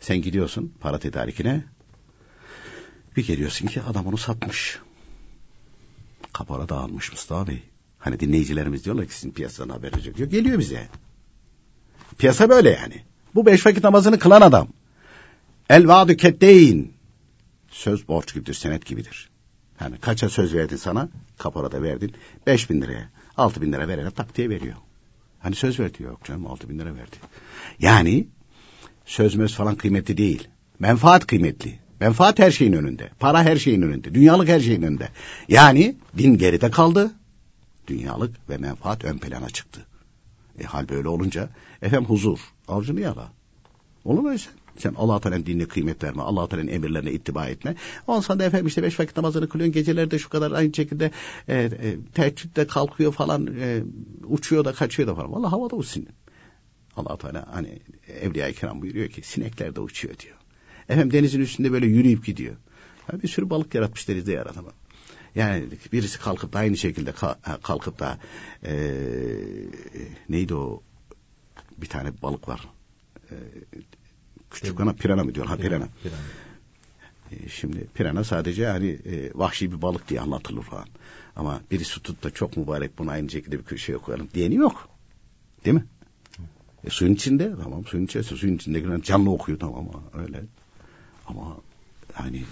[0.00, 1.64] Sen gidiyorsun para tedarikine.
[3.16, 4.78] Bir geliyorsun ki adam onu satmış.
[6.32, 7.62] Kapora dağılmış Mustafa Bey.
[8.06, 10.30] Hani dinleyicilerimiz diyorlar ki sizin piyasadan haberiniz yok.
[10.30, 10.88] Geliyor bize.
[12.18, 13.02] Piyasa böyle yani.
[13.34, 14.68] Bu beş vakit namazını kılan adam.
[15.70, 16.92] El vaadu ketteyn.
[17.70, 19.30] Söz borç gibidir, senet gibidir.
[19.80, 21.08] Yani kaça söz verdin sana?
[21.38, 22.12] Kaporada verdin.
[22.46, 23.10] Beş bin liraya.
[23.36, 24.76] Altı bin lira verene tak diye veriyor.
[25.38, 27.16] Hani söz verdi yok canım altı bin lira verdi.
[27.78, 28.26] Yani
[29.06, 30.48] söz möz falan kıymetli değil.
[30.78, 31.78] Menfaat kıymetli.
[32.00, 33.10] Menfaat her şeyin önünde.
[33.18, 34.14] Para her şeyin önünde.
[34.14, 35.08] Dünyalık her şeyin önünde.
[35.48, 37.12] Yani din geride kaldı.
[37.86, 39.86] Dünyalık ve menfaat ön plana çıktı.
[40.58, 41.48] E hal böyle olunca
[41.82, 42.38] efendim huzur.
[42.68, 43.32] Avcını yala.
[44.04, 44.52] Olur mu sen?
[44.78, 46.22] Sen Allah Teala'nın dinine kıymet verme.
[46.22, 47.74] Allah Teala'nın emirlerine ittiba etme.
[48.06, 49.72] Sonra da efendim işte beş vakit namazını kılıyorsun.
[49.72, 51.10] Gecelerde şu kadar aynı şekilde
[51.48, 53.46] e, e, teheccüde kalkıyor falan.
[53.60, 53.82] E,
[54.24, 55.32] uçuyor da kaçıyor da falan.
[55.32, 56.06] Vallahi havada uçsun.
[56.96, 57.78] Allah Teala hani
[58.20, 60.36] Evliya-i Kiram buyuruyor ki sinekler de uçuyor diyor.
[60.88, 62.54] Efendim denizin üstünde böyle yürüyüp gidiyor.
[63.12, 64.72] Ya bir sürü balık yaratmış denizde yaratamam.
[65.36, 67.12] Yani birisi kalkıp da aynı şekilde
[67.62, 68.18] kalkıp da
[68.64, 68.74] e,
[70.28, 70.82] neydi o
[71.78, 72.68] bir tane balık var.
[73.30, 73.34] E,
[74.50, 75.46] küçük ana pirana mı diyor?
[75.46, 75.88] Ha pirana.
[76.02, 76.18] pirana.
[77.32, 80.86] E, şimdi pirana sadece hani e, vahşi bir balık diye anlatılır falan.
[81.36, 84.88] Ama birisi tutup da çok mübarek bunu aynı şekilde bir köşeye koyalım diyeni yok.
[85.64, 85.84] Değil mi?
[86.84, 90.44] E, suyun içinde tamam suyun içerisinde suyun içinde canlı okuyor tamam öyle.
[91.26, 91.56] Ama
[92.12, 92.44] hani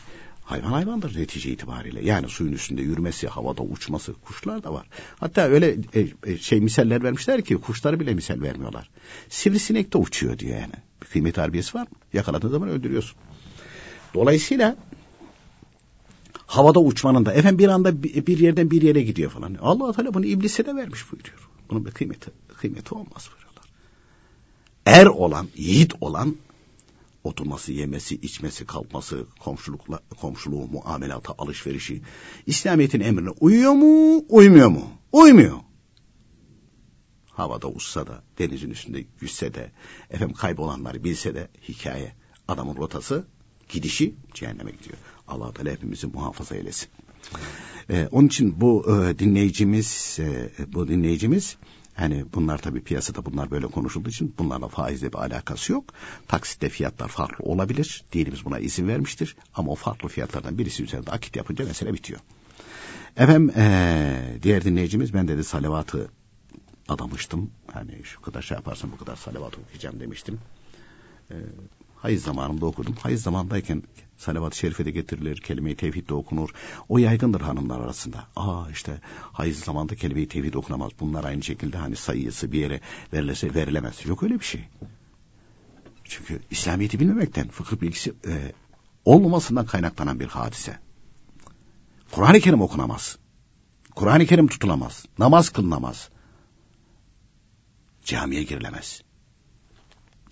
[0.44, 2.04] hayvan hayvandır netice itibariyle.
[2.04, 4.87] Yani suyun üstünde yürümesi, havada uçması, kuşlar da var.
[5.20, 8.90] Hatta öyle e, e, şey misaller vermişler ki kuşları bile misal vermiyorlar.
[9.28, 10.72] Sivrisinek de uçuyor diyor yani.
[11.02, 11.96] Bir kıymet harbiyesi var mı?
[12.12, 13.16] Yakaladığın zaman öldürüyorsun.
[14.14, 14.76] Dolayısıyla
[16.46, 19.57] havada uçmanın da efendim bir anda bir yerden bir yere gidiyor falan.
[19.61, 21.48] Allah Teala bunu iblise de vermiş buyuruyor.
[21.70, 23.64] Bunun bir kıymeti kıymeti olmaz buyuruyorlar.
[24.87, 26.37] Er olan, yiğit olan
[27.24, 32.02] oturması, yemesi, içmesi, kalkması, komşulukla, komşuluğu, muamelata, alışverişi,
[32.46, 34.90] İslamiyet'in emrine uyuyor mu, uymuyor mu?
[35.12, 35.58] Uymuyor.
[37.26, 39.72] Havada uçsa da, denizin üstünde yüzse de,
[40.10, 42.12] efendim kaybolanları bilse de hikaye.
[42.48, 43.26] Adamın rotası,
[43.68, 44.96] gidişi cehenneme gidiyor.
[45.28, 46.88] Allah Teala hepimizi muhafaza eylesin.
[47.90, 51.56] Ee, onun için bu e, dinleyicimiz, e, bu dinleyicimiz
[51.94, 55.85] Hani bunlar tabii piyasada bunlar böyle konuşulduğu için bunlarla faizle bir alakası yok.
[56.28, 58.04] Taksitte fiyatlar farklı olabilir.
[58.12, 59.37] Dinimiz buna izin vermiştir.
[59.54, 62.20] Ama o farklı fiyatlardan birisi üzerinde akit yapınca mesele bitiyor.
[63.16, 66.09] Efendim ee, diğer dinleyicimiz ben dedi salavatı
[66.88, 67.50] adamıştım.
[67.72, 70.38] Hani şu kadar şey yaparsam bu kadar salavat okuyacağım demiştim.
[71.30, 71.35] E,
[72.04, 72.94] hayız zamanında okudum.
[73.02, 73.82] Hayız zamandayken
[74.16, 76.50] salavat-ı şerife de getirilir, kelime-i tevhid de okunur.
[76.88, 78.26] O yaygındır hanımlar arasında.
[78.36, 79.00] Aa işte
[79.32, 80.92] hayız zamanda kelime-i tevhid okunamaz.
[81.00, 82.80] Bunlar aynı şekilde hani sayısı bir yere
[83.12, 84.06] verilese verilemez.
[84.06, 84.64] Yok öyle bir şey.
[86.04, 88.52] Çünkü İslamiyet'i bilmemekten, fıkıh bilgisi e,
[89.04, 90.78] olmamasından kaynaklanan bir hadise.
[92.10, 93.18] Kur'an-ı Kerim okunamaz.
[93.94, 95.06] Kur'an-ı Kerim tutulamaz.
[95.18, 96.08] Namaz kılınamaz.
[98.04, 99.02] Camiye girilemez.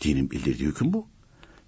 [0.01, 1.13] Dinin bildirdiği hüküm bu.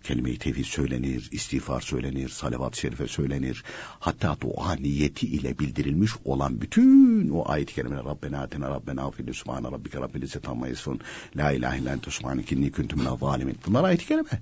[0.04, 3.64] Kelime-i tevhid söylenir, istiğfar söylenir, salavat-ı şerife söylenir.
[4.00, 9.70] Hatta dua niyeti ile bildirilmiş olan bütün o ayet-i kerimeler Rabbena atena Rabbena afili subhane
[9.70, 11.00] rabbike rabbil izzet amma yasifun
[11.36, 13.58] la ilahe illa ente subhaneke inni kuntu minel zalimin.
[13.66, 14.40] Bunlar ayet-i kerime.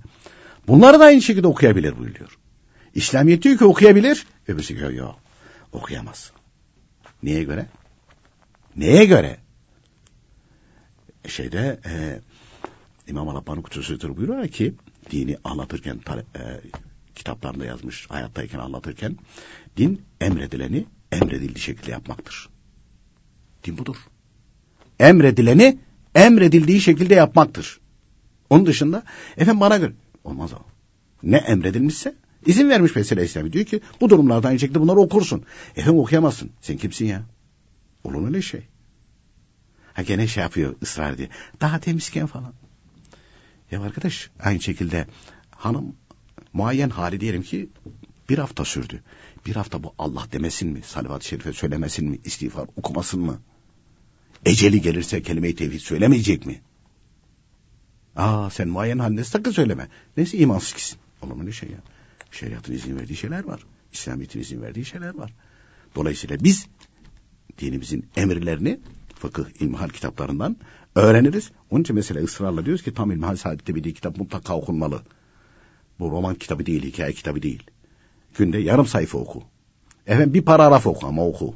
[0.67, 2.37] Bunları da aynı şekilde okuyabilir buyuruyor.
[2.95, 4.27] İslamiyet diyor ki okuyabilir.
[4.47, 5.15] Öbürsü diyor yok.
[5.71, 6.31] Okuyamaz.
[7.23, 7.65] Neye göre?
[8.75, 9.37] Neye göre?
[11.27, 12.19] Şeyde e,
[13.07, 14.73] İmam Rabbani Kutusu'dur buyuruyor ki
[15.11, 15.99] dini anlatırken
[16.35, 16.61] e,
[17.15, 19.17] kitaplarında yazmış hayattayken anlatırken
[19.77, 22.49] din emredileni emredildiği şekilde yapmaktır.
[23.63, 23.95] Din budur.
[24.99, 25.79] Emredileni
[26.15, 27.79] emredildiği şekilde yapmaktır.
[28.49, 29.03] Onun dışında
[29.37, 30.57] efendim bana göre olmaz o.
[31.23, 35.43] Ne emredilmişse izin vermiş mesela İslam diyor ki bu durumlarda aynı şekilde bunları okursun.
[35.75, 36.51] Efendim okuyamazsın.
[36.61, 37.23] Sen kimsin ya?
[38.03, 38.61] Olur öyle şey.
[39.93, 41.29] Ha gene şey yapıyor ısrar diye.
[41.61, 42.53] Daha temizken falan.
[43.73, 45.07] Ya arkadaş aynı şekilde
[45.49, 45.95] hanım
[46.53, 47.69] muayyen hali diyelim ki
[48.29, 49.03] bir hafta sürdü.
[49.45, 50.81] Bir hafta bu Allah demesin mi?
[50.83, 52.19] Salavat-ı şerife söylemesin mi?
[52.23, 53.39] İstiğfar okumasın mı?
[54.45, 56.61] Eceli gelirse kelime-i tevhid söylemeyecek mi?
[58.15, 59.87] Aa sen muayyen halinde sakın söyleme.
[60.17, 60.99] Neyse imansız kişisin.
[61.21, 61.77] Olur mu ne şey ya?
[62.31, 63.65] Şeriatın izin verdiği şeyler var.
[63.93, 65.33] İslamiyet'in izin verdiği şeyler var.
[65.95, 66.67] Dolayısıyla biz
[67.59, 68.79] dinimizin emirlerini
[69.15, 70.57] fıkıh ilmihal kitaplarından
[70.95, 71.51] öğreniriz.
[71.71, 75.01] Onun için mesela ısrarla diyoruz ki tam ilmihal saadette bir kitap mutlaka okunmalı.
[75.99, 77.63] Bu roman kitabı değil, hikaye kitabı değil.
[78.37, 79.43] Günde yarım sayfa oku.
[80.07, 81.55] Efendim bir paragraf oku ama oku.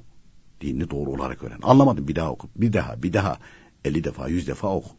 [0.62, 1.60] Dinini doğru olarak öğren.
[1.64, 2.50] Anlamadım bir daha oku.
[2.56, 3.38] Bir daha, bir daha.
[3.86, 4.90] 50 defa, 100 defa oku.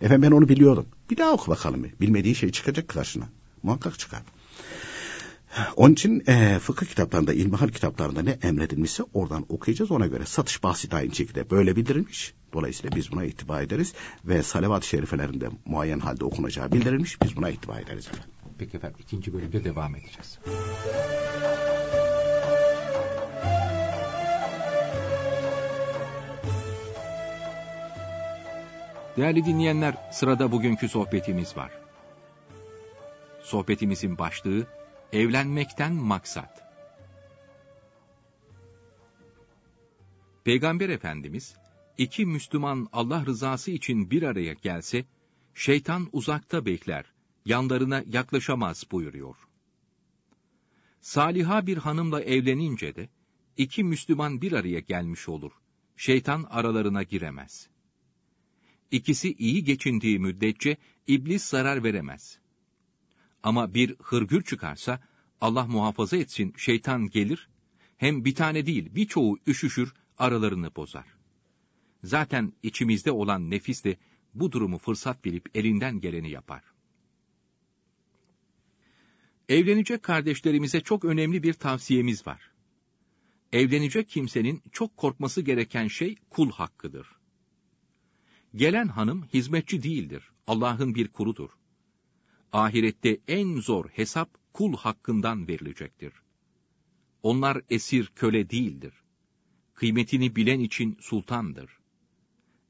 [0.00, 0.86] Efendim ben onu biliyordum.
[1.10, 1.86] Bir daha oku bakalım.
[2.00, 3.24] Bilmediği şey çıkacak karşına.
[3.62, 4.22] Muhakkak çıkar.
[5.76, 9.90] Onun için e, fıkıh kitaplarında, ilmihal kitaplarında ne emredilmişse oradan okuyacağız.
[9.90, 12.34] Ona göre satış bahsi de aynı şekilde böyle bildirilmiş.
[12.52, 17.22] Dolayısıyla biz buna itibar ederiz ve salavat-ı şerifelerinde muayyen halde okunacağı bildirilmiş.
[17.22, 18.30] Biz buna itibar ederiz efendim.
[18.58, 20.38] Peki efendim ikinci bölümde devam edeceğiz.
[29.16, 31.70] Değerli dinleyenler, sırada bugünkü sohbetimiz var.
[33.42, 34.66] Sohbetimizin başlığı
[35.12, 36.62] Evlenmekten maksat.
[40.44, 41.56] Peygamber Efendimiz,
[41.98, 45.04] iki Müslüman Allah rızası için bir araya gelse,
[45.54, 47.04] şeytan uzakta bekler,
[47.44, 49.36] yanlarına yaklaşamaz buyuruyor.
[51.00, 53.08] Saliha bir hanımla evlenince de,
[53.56, 55.52] iki Müslüman bir araya gelmiş olur.
[55.96, 57.68] Şeytan aralarına giremez.
[58.90, 62.38] İkisi iyi geçindiği müddetçe iblis zarar veremez.
[63.46, 65.00] Ama bir hırgür çıkarsa,
[65.40, 67.48] Allah muhafaza etsin şeytan gelir,
[67.96, 71.06] hem bir tane değil birçoğu üşüşür, aralarını bozar.
[72.04, 73.96] Zaten içimizde olan nefis de
[74.34, 76.62] bu durumu fırsat bilip elinden geleni yapar.
[79.48, 82.50] Evlenecek kardeşlerimize çok önemli bir tavsiyemiz var.
[83.52, 87.06] Evlenecek kimsenin çok korkması gereken şey kul hakkıdır.
[88.54, 91.50] Gelen hanım hizmetçi değildir, Allah'ın bir kuludur.
[92.56, 96.12] Ahirette en zor hesap kul hakkından verilecektir.
[97.22, 98.94] Onlar esir köle değildir.
[99.74, 101.70] Kıymetini bilen için sultandır.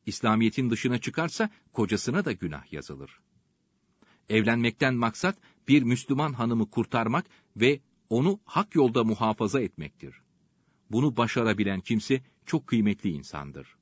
[0.06, 3.20] İslamiyetin dışına çıkarsa kocasına da günah yazılır.
[4.28, 10.14] Evlenmekten maksat bir Müslüman hanımı kurtarmak ve onu hak yolda muhafaza etmektir.
[10.90, 13.76] Bunu başarabilen kimse çok kıymetli insandır.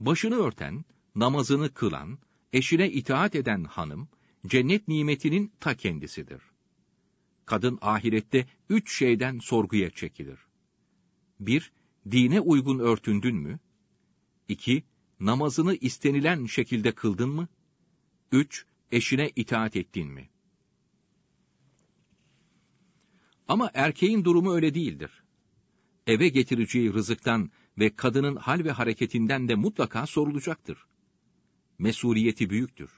[0.00, 2.18] Başını örten, namazını kılan,
[2.52, 4.08] eşine itaat eden hanım,
[4.46, 6.42] cennet nimetinin ta kendisidir.
[7.46, 10.38] Kadın ahirette üç şeyden sorguya çekilir.
[11.40, 11.72] Bir,
[12.10, 13.58] dine uygun örtündün mü?
[14.48, 14.84] İki,
[15.20, 17.48] namazını istenilen şekilde kıldın mı?
[18.32, 20.28] Üç, eşine itaat ettin mi?
[23.48, 25.22] Ama erkeğin durumu öyle değildir.
[26.06, 30.86] Eve getireceği rızıktan ve kadının hal ve hareketinden de mutlaka sorulacaktır.
[31.78, 32.90] Mesuliyeti büyüktür.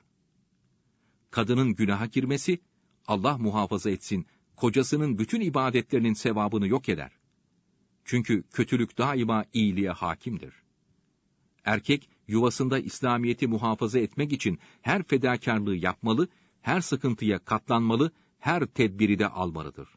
[1.30, 2.58] Kadının günaha girmesi,
[3.06, 7.12] Allah muhafaza etsin, kocasının bütün ibadetlerinin sevabını yok eder.
[8.04, 10.54] Çünkü kötülük daima iyiliğe hakimdir.
[11.64, 16.28] Erkek, yuvasında İslamiyet'i muhafaza etmek için her fedakarlığı yapmalı,
[16.60, 19.88] her sıkıntıya katlanmalı, her tedbiri de almalıdır.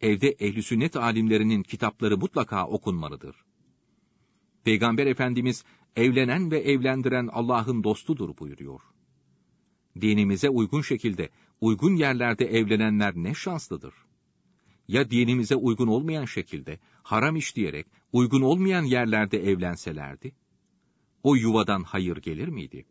[0.00, 3.36] Evde ehli sünnet alimlerinin kitapları mutlaka okunmalıdır.
[4.64, 5.64] Peygamber Efendimiz,
[5.96, 8.80] evlenen ve evlendiren Allah'ın dostudur buyuruyor.
[10.00, 11.28] Dinimize uygun şekilde,
[11.60, 13.94] uygun yerlerde evlenenler ne şanslıdır.
[14.88, 20.32] Ya dinimize uygun olmayan şekilde, haram işleyerek, uygun olmayan yerlerde evlenselerdi?
[21.24, 22.86] o yuvadan hayır gelir miydi?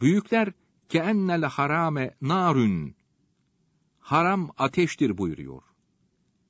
[0.00, 0.52] Büyükler
[0.88, 2.96] keennel harame narün
[3.98, 5.62] haram ateştir buyuruyor.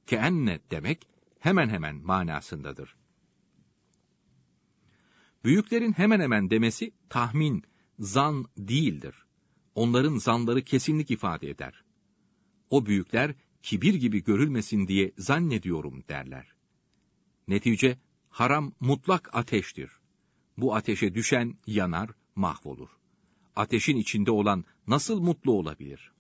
[0.07, 2.97] Keenne demek hemen hemen manasındadır.
[5.45, 7.65] Büyüklerin hemen hemen demesi tahmin,
[8.01, 9.15] zan değildir.
[9.75, 11.85] Onların zanları kesinlik ifade eder.
[12.71, 16.47] O büyükler kibir gibi görülmesin diye zannediyorum derler.
[17.49, 17.99] Netice
[18.31, 19.91] Haram mutlak ateştir.
[20.59, 22.89] Bu ateşe düşen yanar, mahvolur.
[23.57, 26.13] Ateşin içinde olan nasıl mutlu olabilir?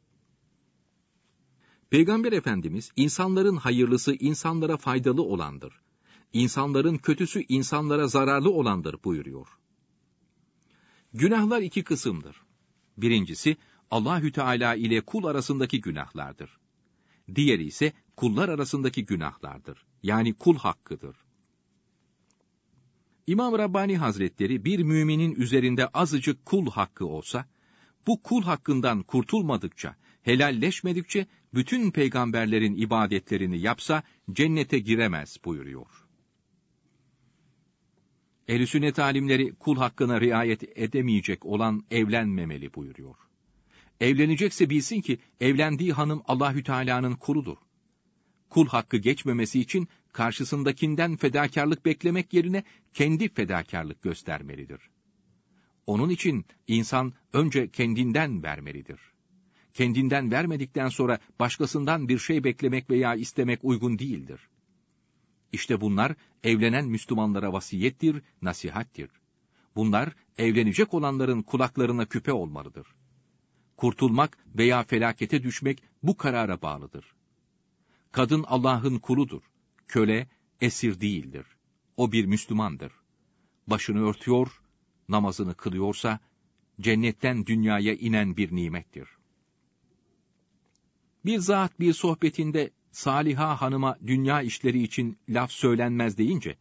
[1.90, 5.80] Peygamber Efendimiz, insanların hayırlısı insanlara faydalı olandır.
[6.32, 9.59] İnsanların kötüsü insanlara zararlı olandır buyuruyor.
[11.14, 12.36] Günahlar iki kısımdır.
[12.96, 13.56] Birincisi,
[13.90, 16.58] Allahü Teala ile kul arasındaki günahlardır.
[17.34, 19.84] Diğeri ise kullar arasındaki günahlardır.
[20.02, 21.16] Yani kul hakkıdır.
[23.26, 27.46] İmam Rabbani Hazretleri bir müminin üzerinde azıcık kul hakkı olsa,
[28.06, 35.99] bu kul hakkından kurtulmadıkça, helalleşmedikçe bütün peygamberlerin ibadetlerini yapsa cennete giremez buyuruyor.
[38.50, 43.16] Ehl-i sünnet alimleri kul hakkına riayet edemeyecek olan evlenmemeli buyuruyor.
[44.00, 47.56] Evlenecekse bilsin ki evlendiği hanım Allahü Teala'nın kuludur
[48.50, 54.80] kul hakkı geçmemesi için karşısındakinden fedakarlık beklemek yerine kendi fedakarlık göstermelidir.
[55.86, 59.00] Onun için insan önce kendinden vermelidir.
[59.74, 64.40] Kendinden vermedikten sonra başkasından bir şey beklemek veya istemek uygun değildir.
[65.52, 69.10] İşte bunlar evlenen Müslümanlara vasiyettir, nasihattir.
[69.76, 72.86] Bunlar evlenecek olanların kulaklarına küpe olmalıdır.
[73.76, 77.04] Kurtulmak veya felakete düşmek bu karara bağlıdır.
[78.12, 79.42] Kadın Allah'ın kuludur.
[79.88, 80.28] Köle,
[80.60, 81.46] esir değildir.
[81.96, 82.92] O bir Müslümandır.
[83.66, 84.62] Başını örtüyor,
[85.08, 86.20] namazını kılıyorsa,
[86.80, 89.08] cennetten dünyaya inen bir nimettir.
[91.24, 96.57] Bir zat bir sohbetinde Saliha hanıma dünya işleri için laf söylenmez deyince,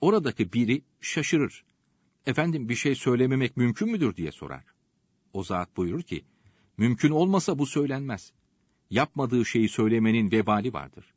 [0.00, 1.64] oradaki biri şaşırır.
[2.26, 4.64] Efendim bir şey söylememek mümkün müdür diye sorar.
[5.32, 6.24] O zat buyurur ki,
[6.78, 8.32] Mümkün olmasa bu söylenmez.
[8.90, 11.14] Yapmadığı şeyi söylemenin vebali vardır.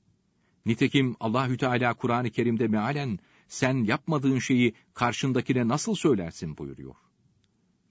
[0.65, 6.95] Nitekim Allahü Teala Kur'an-ı Kerim'de mealen sen yapmadığın şeyi karşındakine nasıl söylersin buyuruyor.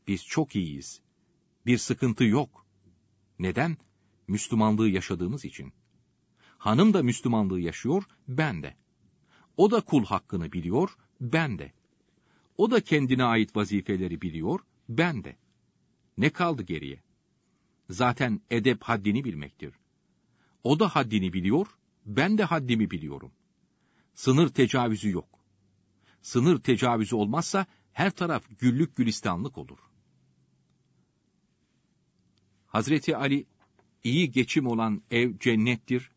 [0.07, 1.01] Biz çok iyiyiz.
[1.67, 2.67] Bir sıkıntı yok.
[3.39, 3.77] Neden?
[4.29, 5.73] Müslümanlığı yaşadığımız için.
[6.59, 8.77] Hanım da Müslümanlığı yaşıyor, ben de.
[9.57, 11.73] O da kul hakkını biliyor, ben de.
[12.57, 15.37] O da kendine ait vazifeleri biliyor, ben de.
[16.19, 17.03] Ne kaldı geriye?
[17.91, 19.75] Zaten edep haddini bilmektir.
[20.65, 21.67] O da haddini biliyor,
[22.07, 23.33] ben de haddimi biliyorum.
[24.15, 25.29] Sınır tecavüzü yok.
[26.23, 29.79] Sınır tecavüzü olmazsa her taraf güllük gülistanlık olur.
[32.67, 33.47] Hazreti Ali,
[34.05, 36.11] iyi geçim olan ev cennettir,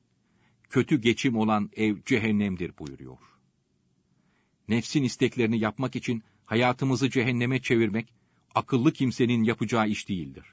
[0.72, 3.18] kötü geçim olan ev cehennemdir buyuruyor.
[4.68, 8.14] Nefsin isteklerini yapmak için hayatımızı cehenneme çevirmek,
[8.56, 10.46] akıllı kimsenin yapacağı iş değildir.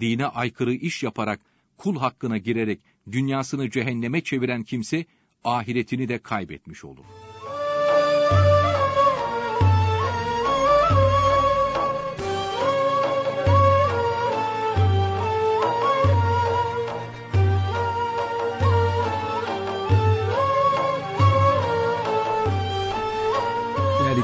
[0.00, 1.40] Dine aykırı iş yaparak,
[1.76, 2.80] kul hakkına girerek
[3.12, 5.06] dünyasını cehenneme çeviren kimse,
[5.44, 7.04] ahiretini de kaybetmiş olur.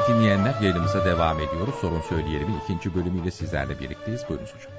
[0.08, 1.74] Dinleyenler yayınımıza devam ediyoruz.
[1.80, 4.20] Sorun Söyleyelim'in ikinci bölümüyle sizlerle birlikteyiz.
[4.28, 4.72] Buyurunuz hocam.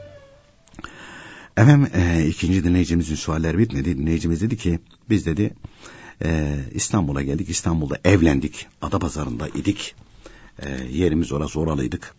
[1.57, 3.97] Efendim e, ikinci dinleyicimizin sualleri bitmedi.
[3.97, 5.53] Dinleyicimiz dedi ki biz dedi
[6.23, 7.49] e, İstanbul'a geldik.
[7.49, 8.67] İstanbul'da evlendik.
[8.81, 9.95] Adapazarı'nda idik.
[10.59, 12.15] E, yerimiz orası oralıydık.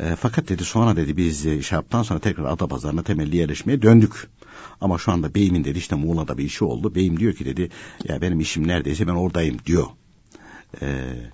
[0.00, 4.28] E, fakat dedi sonra dedi biz e, şey yaptıktan sonra tekrar Adapazarı'na temelli yerleşmeye döndük.
[4.80, 6.94] Ama şu anda beyimin dedi işte Muğla'da bir işi oldu.
[6.94, 7.70] Beyim diyor ki dedi
[8.08, 9.86] ya benim işim neredeyse ben oradayım diyor.
[10.82, 11.30] Eee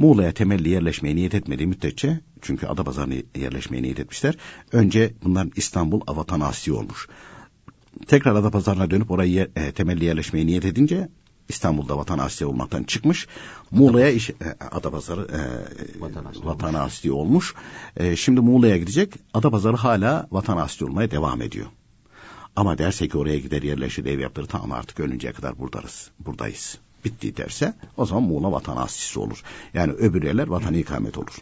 [0.00, 4.36] Muğla'ya temelli yerleşmeye niyet etmediği müddetçe çünkü Adapazarı'na yerleşmeye niyet etmişler.
[4.72, 7.08] Önce bunların İstanbul Avatan Asya olmuş.
[8.06, 11.08] Tekrar Adapazarı'na dönüp orayı e, temelli yerleşmeye niyet edince
[11.48, 13.26] İstanbul'da Vatan Asya olmaktan çıkmış.
[13.70, 14.34] Muğla'ya iş, e,
[14.70, 15.40] Adapazarı e,
[16.00, 17.54] Vatan, Asya, Vatan olmuş.
[17.96, 19.14] E, şimdi Muğla'ya gidecek.
[19.34, 21.66] Adapazarı hala Vatan Asya olmaya devam ediyor.
[22.56, 26.10] Ama derse ki oraya gider yerleşir ev yaptırır tamam artık ölünceye kadar buradayız.
[26.18, 29.42] Buradayız bitti derse o zaman Muğla vatan asisi olur.
[29.74, 31.36] Yani öbür yerler vatan ikamet olur.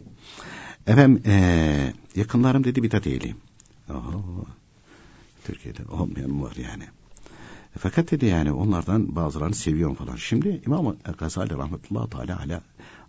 [0.87, 3.37] Efendim ee, yakınlarım dedi bidat eğileyim.
[3.91, 4.45] Oho,
[5.45, 6.85] Türkiye'de olmayan var yani.
[7.77, 10.17] E, fakat dedi yani onlardan bazılarını seviyorum falan.
[10.17, 12.63] Şimdi İmam Gazali rahmetullahi teala ala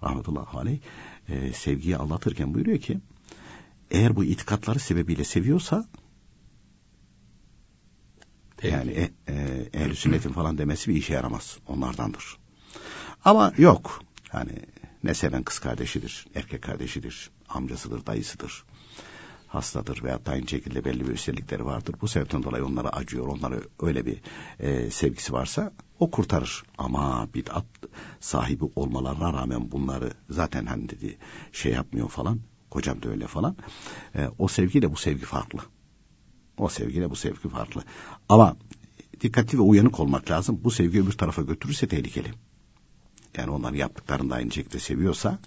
[0.04, 0.80] rahmetullahi aleyh
[1.54, 3.00] sevgiyi anlatırken buyuruyor ki
[3.92, 5.86] eğer bu itikatları sebebiyle seviyorsa
[8.64, 11.58] yani e, e, ehl sünnetin falan demesi bir işe yaramaz.
[11.68, 12.38] Onlardandır.
[13.26, 14.04] Ama yok.
[14.34, 14.52] Yani
[15.04, 18.64] ne seven kız kardeşidir, erkek kardeşidir, amcasıdır, dayısıdır.
[19.48, 21.96] Hastadır veya da aynı şekilde belli bir özellikleri vardır.
[22.02, 24.22] Bu sebepten dolayı onlara acıyor, onlara öyle bir
[24.60, 26.64] e, sevgisi varsa o kurtarır.
[26.78, 27.66] Ama bid'at
[28.20, 31.18] sahibi olmalarına rağmen bunları zaten hani dedi
[31.52, 32.40] şey yapmıyor falan.
[32.70, 33.56] Kocam da öyle falan.
[34.16, 35.60] E, o sevgiyle bu sevgi farklı.
[36.60, 37.84] O sevgiyle bu sevgi farklı.
[38.30, 38.58] Ama
[39.22, 40.60] dikkatli ve uyanık olmak lazım.
[40.64, 42.34] Bu sevgi öbür tarafa götürürse tehlikeli.
[43.38, 45.40] Yani onların yaptıklarını da aynı şekilde seviyorsa,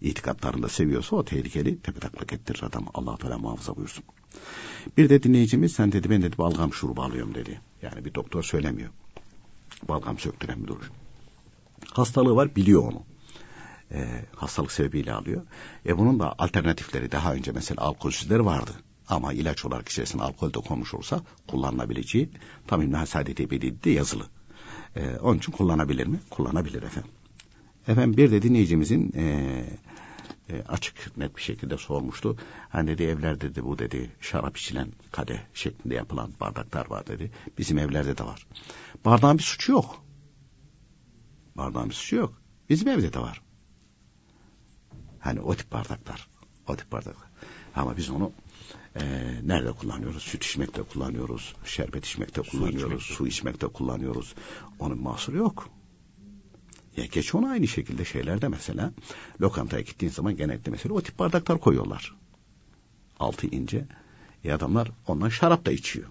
[0.00, 2.86] itikatlarını da seviyorsa o tehlikeli tepetaklak ettirir adam.
[2.94, 4.04] Allah Teala muhafaza buyursun.
[4.96, 7.60] Bir de dinleyicimiz sen dedi ben dedi balgam şurubu alıyorum dedi.
[7.82, 8.90] Yani bir doktor söylemiyor.
[9.88, 10.90] Balgam söktüren bir duruş.
[11.92, 13.02] Hastalığı var biliyor onu.
[13.92, 15.42] Ee, hastalık sebebiyle alıyor.
[15.86, 18.70] E bunun da alternatifleri daha önce mesela alkolsüzleri vardı.
[19.08, 22.30] Ama ilaç olarak içerisinde alkol de konmuş olsa kullanılabileceği
[22.66, 23.38] tam İbn-i Saadet
[23.84, 24.26] de yazılı.
[24.96, 26.20] Ee, onun için kullanabilir mi?
[26.30, 27.10] Kullanabilir efendim.
[27.88, 29.64] Efendim bir de dinleyicimizin e,
[30.50, 32.36] e, açık net bir şekilde sormuştu.
[32.68, 37.32] Hani dedi evlerde dedi bu dedi şarap içilen kadeh şeklinde yapılan bardaklar var dedi.
[37.58, 38.46] Bizim evlerde de var.
[39.04, 40.04] Bardağın bir suçu yok.
[41.56, 42.42] Bardağın bir suçu yok.
[42.68, 43.42] Bizim evde de var.
[45.20, 46.28] Hani o tip bardaklar.
[46.68, 47.28] O tip bardaklar.
[47.76, 48.32] Ama biz onu
[48.96, 49.02] e,
[49.44, 50.22] nerede kullanıyoruz?
[50.22, 54.34] Süt içmekte kullanıyoruz, şerbet içmekte kullanıyoruz, su, su içmekte kullanıyoruz.
[54.78, 55.68] Onun mahsuru yok.
[56.96, 58.92] Ya geç onu aynı şekilde şeylerde mesela
[59.40, 62.14] lokantaya gittiğin zaman genellikle mesela o tip bardaklar koyuyorlar.
[63.18, 63.84] Altı ince.
[64.44, 66.08] E adamlar ondan şarap da içiyor.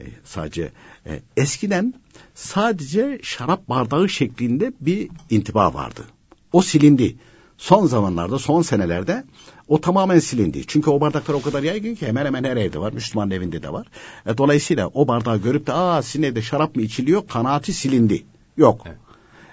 [0.00, 0.72] E, sadece
[1.06, 1.94] e, eskiden
[2.34, 6.06] sadece şarap bardağı şeklinde bir intiba vardı.
[6.52, 7.16] O silindi.
[7.62, 9.24] Son zamanlarda, son senelerde
[9.68, 10.66] o tamamen silindi.
[10.66, 12.92] Çünkü o bardaklar o kadar yaygın ki hemen hemen her evde var.
[12.92, 13.86] Müslüman evinde de var.
[14.26, 18.24] E, dolayısıyla o bardağı görüp de aa sizin evde şarap mı içiliyor kanaati silindi.
[18.56, 18.82] Yok.
[18.86, 18.98] Evet.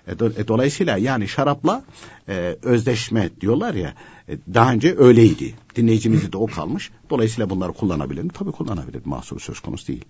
[0.07, 1.84] E, do, e, dolayısıyla yani şarapla
[2.30, 3.93] e, özdeşme diyorlar ya
[4.30, 5.55] e, daha önce öyleydi.
[5.76, 6.91] Dinleyicimizde de o kalmış.
[7.10, 8.30] Dolayısıyla bunları kullanabilir mi?
[8.34, 9.01] Tabii kullanabilir.
[9.05, 10.05] Mahsuru söz konusu değil.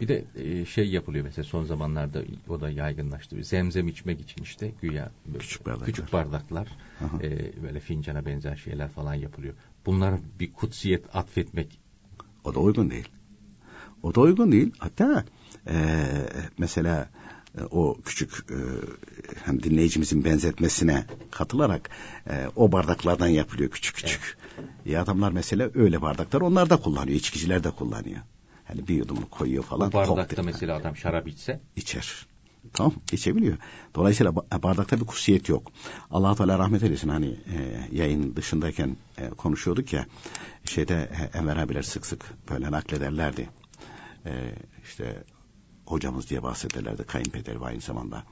[0.00, 3.44] Bir de e, şey yapılıyor mesela son zamanlarda o da yaygınlaştı.
[3.44, 6.68] Zemzem içmek için işte güya küçük bardaklar, küçük bardaklar
[7.22, 9.54] e, böyle fincana benzer şeyler falan yapılıyor.
[9.86, 11.80] Bunlara bir kutsiyet atfetmek.
[12.44, 13.08] O da uygun değil.
[14.02, 14.72] O da uygun değil.
[14.78, 15.24] Hatta
[15.66, 16.06] e,
[16.58, 17.08] mesela
[17.58, 18.58] e, o küçük e,
[19.44, 21.90] hem dinleyicimizin benzetmesine katılarak
[22.30, 24.36] e, o bardaklardan yapılıyor küçük küçük.
[24.58, 24.68] Evet.
[24.86, 27.16] Ya adamlar mesela öyle bardaklar onlar da kullanıyor.
[27.16, 28.20] içkiciler de kullanıyor.
[28.68, 29.92] Hani bir yudumluk koyuyor falan.
[29.92, 30.42] Bu bardakta koktu.
[30.42, 31.60] mesela adam şarap içse?
[31.76, 32.26] İçer.
[32.72, 33.56] Tamam içebiliyor.
[33.94, 35.72] Dolayısıyla bardakta bir kusiyet yok.
[36.10, 40.06] allah Teala rahmet eylesin hani e, yayın dışındayken e, konuşuyorduk ya
[40.64, 43.48] şeyde e, Enver abiler sık sık böyle naklederlerdi.
[44.26, 44.54] E,
[44.84, 45.24] işte
[45.86, 48.24] hocamız diye bahsederlerdi kayınpeder ve aynı zamanda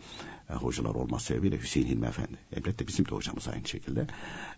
[0.50, 2.38] e, hocalar olması sebebiyle Hüseyin Hilmi Efendi.
[2.52, 4.06] Elbette bizim de hocamız aynı şekilde.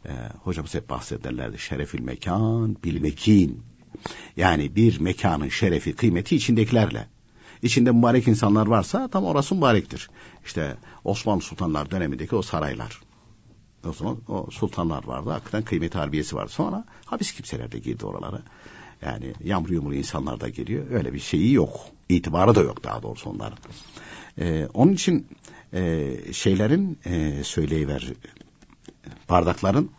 [0.06, 0.12] E,
[0.42, 1.58] hocamız hep bahsederlerdi.
[1.58, 3.62] Şerefül mekan bil mekin.
[4.36, 7.06] Yani bir mekanın şerefi, kıymeti içindekilerle.
[7.62, 10.10] İçinde mübarek insanlar varsa tam orası mübarektir.
[10.44, 13.00] İşte Osmanlı Sultanlar dönemindeki o saraylar.
[13.88, 15.30] O zaman o sultanlar vardı.
[15.30, 16.52] Hakikaten kıymeti harbiyesi vardı.
[16.52, 18.42] Sonra hapis kimseler de girdi oralara.
[19.02, 20.90] Yani yamru yumru insanlar da geliyor.
[20.90, 21.80] Öyle bir şeyi yok.
[22.08, 23.58] İtibarı da yok daha doğrusu onların.
[24.38, 25.26] Ee, onun için
[25.72, 28.12] e, şeylerin e, söyleyiver
[29.28, 29.90] bardakların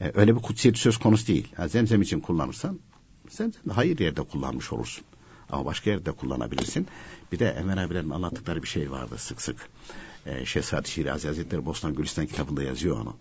[0.00, 1.48] e, öyle bir kutsiyeti söz konusu değil.
[1.58, 2.78] Yani zemzem için kullanırsan
[3.32, 5.04] sen, hayır yerde kullanmış olursun.
[5.50, 6.86] Ama başka yerde kullanabilirsin.
[7.32, 9.68] Bir de Enver abilerin anlattıkları bir şey vardı sık sık.
[10.26, 13.16] Ee, Şehzade Şirazi Hazretleri Bostan Gülistan kitabında yazıyor onu.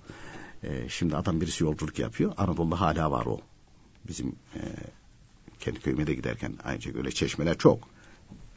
[0.63, 2.33] Ee, şimdi adam birisi yolculuk yapıyor.
[2.37, 3.39] Anadolu'da hala var o.
[4.07, 4.61] Bizim e,
[5.59, 7.87] kendi köyüme de giderken şekilde öyle çeşmeler çok.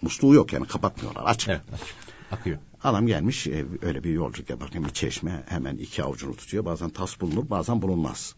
[0.03, 1.49] Musluğu yok yani kapatmıyorlar açık.
[1.49, 1.95] Evet, açık.
[2.31, 2.59] Akıyor.
[2.85, 6.65] Adam gelmiş e, öyle bir yolculuk yaparken bir çeşme hemen iki avucunu tutuyor.
[6.65, 8.35] Bazen tas bulunur bazen bulunmaz.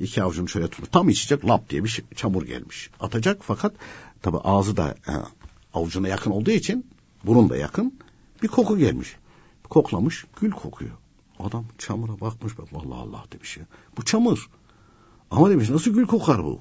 [0.00, 2.90] İki avucunu şöyle tutup tam içecek lap diye bir şey, çamur gelmiş.
[3.00, 3.72] Atacak fakat
[4.22, 5.12] tabi ağzı da e,
[5.74, 6.86] avucuna yakın olduğu için
[7.24, 7.98] burun da yakın
[8.42, 9.16] bir koku gelmiş.
[9.68, 10.90] Koklamış gül kokuyor.
[11.38, 13.64] Adam çamura bakmış bak Allah Allah demiş ya.
[13.96, 14.50] Bu çamur.
[15.30, 16.58] Ama demiş nasıl gül kokar bu?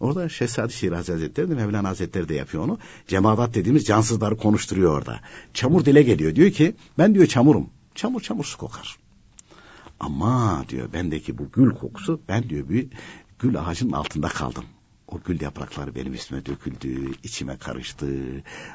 [0.00, 2.78] Orada Şehzade Şirazi Hazretleri de Mevlana Hazretleri de yapıyor onu.
[3.08, 5.20] Cemaat dediğimiz cansızları konuşturuyor orada.
[5.54, 6.34] Çamur dile geliyor.
[6.34, 7.70] Diyor ki ben diyor çamurum.
[7.94, 8.96] Çamur çamur su kokar.
[10.00, 12.88] Ama diyor bendeki bu gül kokusu ben diyor bir
[13.38, 14.64] gül ağacının altında kaldım.
[15.08, 18.06] O gül yaprakları benim üstüme döküldü, içime karıştı.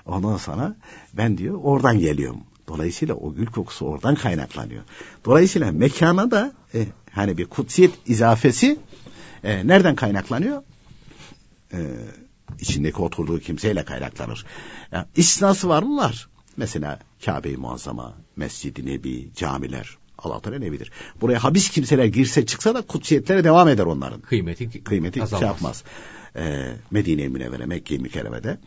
[0.05, 0.75] Ondan sonra
[1.13, 2.39] ben diyor oradan geliyorum.
[2.67, 4.83] Dolayısıyla o gül kokusu oradan kaynaklanıyor.
[5.25, 8.79] Dolayısıyla mekana da e, hani bir kutsiyet izafesi
[9.43, 10.63] e, nereden kaynaklanıyor?
[11.73, 11.79] E,
[12.59, 14.45] içindeki oturduğu kimseyle kaynaklanır.
[14.91, 15.97] Yani istisnası var mı?
[15.97, 16.29] Var.
[16.57, 20.91] Mesela Kabe-i Muazzama, Mescid-i Nebi, camiler Allah Teala ne bilir.
[21.21, 24.21] Buraya habis kimseler girse çıksa da kutsiyetlere devam eder onların.
[24.21, 25.39] Kıymeti, Kıymeti azalmaz.
[25.39, 25.83] şey yapmaz.
[26.35, 28.57] Ee, Medine-i Münevvere, Mekke-i Mükerreme'de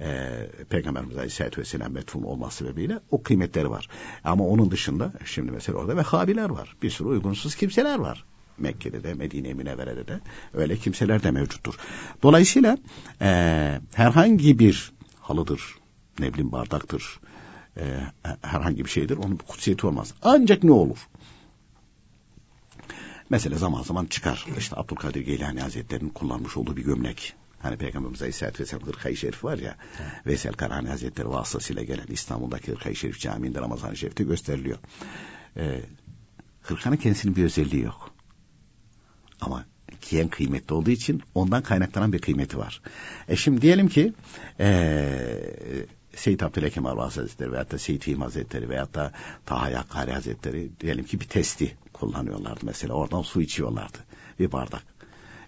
[0.00, 0.28] e,
[0.70, 3.88] Peygamberimiz Aleyhisselatü Vesselam metfun olması sebebiyle o kıymetleri var.
[4.24, 6.76] Ama onun dışında şimdi mesela orada Vehhabiler var.
[6.82, 8.24] Bir sürü uygunsuz kimseler var.
[8.58, 10.20] Mekke'de de Medine-i Münevvere'de de
[10.54, 11.74] öyle kimseler de mevcuttur.
[12.22, 12.78] Dolayısıyla
[13.20, 15.62] e, herhangi bir halıdır,
[16.18, 17.20] ne bileyim bardaktır,
[17.76, 18.00] e,
[18.42, 19.16] herhangi bir şeydir.
[19.16, 20.14] Onun bir kutsiyeti olmaz.
[20.22, 21.08] Ancak ne olur?
[23.30, 24.46] Mesela zaman zaman çıkar.
[24.58, 27.34] İşte Abdülkadir Geylani Hazretleri'nin kullanmış olduğu bir gömlek.
[27.58, 29.76] Hani Peygamberimiz Aleyhisselatü Vesselam Hırkayı Şerif var ya.
[30.00, 30.26] Evet.
[30.26, 34.78] Veysel Karani Hazretleri vasıtasıyla gelen İstanbul'daki Hırkayı Şerif Camii'nde Ramazan-ı Şerif'te gösteriliyor.
[35.56, 35.80] Ee,
[36.62, 38.14] hırkanın kendisinin bir özelliği yok.
[39.40, 39.64] Ama
[40.10, 42.82] giyen kıymetli olduğu için ondan kaynaklanan bir kıymeti var.
[43.28, 44.12] E şimdi diyelim ki
[44.60, 49.12] ee, Seyit Abdülhakim Arvaz Hazretleri veyahut da Seyit İyim Hazretleri veyahut da
[49.46, 52.94] Taha Yakkari Hazretleri diyelim ki bir testi kullanıyorlardı mesela.
[52.94, 53.98] Oradan su içiyorlardı.
[54.38, 54.82] Bir bardak.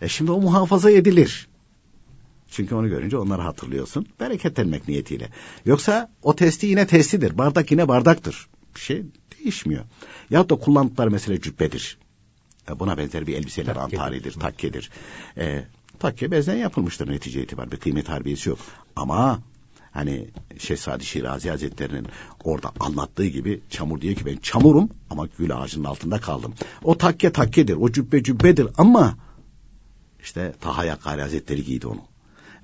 [0.01, 1.49] E şimdi o muhafaza edilir.
[2.51, 4.07] Çünkü onu görünce onları hatırlıyorsun.
[4.21, 5.31] Bereketlenmek niyetiyle.
[5.65, 7.39] Yoksa o testi yine testidir.
[7.39, 8.49] Bardak yine bardaktır.
[8.75, 9.03] Bir şey
[9.39, 9.85] değişmiyor.
[10.31, 11.99] Yahut da kullandıkları mesela cübbedir.
[12.71, 14.01] E buna benzer bir elbiseler takkedir.
[14.01, 14.91] antaridir, takkedir.
[15.39, 15.65] E,
[15.99, 17.73] takke bezden yapılmıştır netice itibar.
[17.73, 18.59] Bir kıymet harbiyesi yok.
[18.97, 19.41] Ama
[19.97, 20.29] hani
[20.59, 22.07] Şehzade Şirazi Hazretleri'nin
[22.45, 26.55] orada anlattığı gibi çamur diyor ki ben çamurum ama gül ağacının altında kaldım.
[26.85, 29.17] O takke takkedir, o cübbe cübbedir ama
[30.21, 32.01] işte Taha Yakkari Hazretleri giydi onu.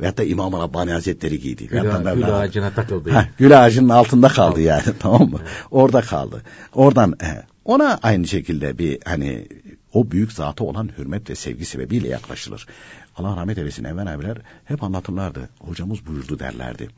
[0.00, 1.66] Veyahut da İmam Rabbani Hazretleri giydi.
[1.66, 3.10] Gül, ağa, gül ağacına takıldı.
[3.10, 5.40] Heh, gül ağacının altında kaldı yani tamam mı?
[5.70, 6.42] Orada kaldı.
[6.74, 9.48] Oradan he, ona aynı şekilde bir hani
[9.92, 12.66] o büyük zata olan hürmet ve sevgi sebebiyle yaklaşılır.
[13.16, 15.48] Allah rahmet eylesin Enver abiler hep anlatırlardı.
[15.58, 16.88] Hocamız buyurdu derlerdi.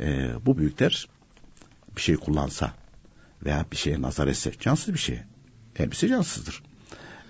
[0.00, 1.08] Ee, bu büyükler
[1.96, 2.72] bir şey kullansa
[3.44, 5.20] veya bir şeye nazar etse cansız bir şey.
[5.76, 6.62] Elbise cansızdır.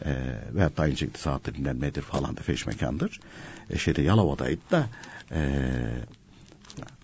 [0.04, 0.10] E,
[0.54, 3.20] veyahut da aynı şekilde saattir dinlenmedir falan da feşmekandır.
[3.70, 4.86] E, şeyde Yalova'daydı da
[5.32, 5.40] e,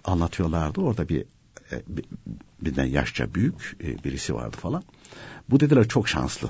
[0.04, 0.80] anlatıyorlardı.
[0.80, 1.24] Orada bir
[1.72, 1.82] e,
[2.60, 4.82] birden yaşça büyük e, birisi vardı falan.
[5.50, 6.48] Bu dediler çok şanslı.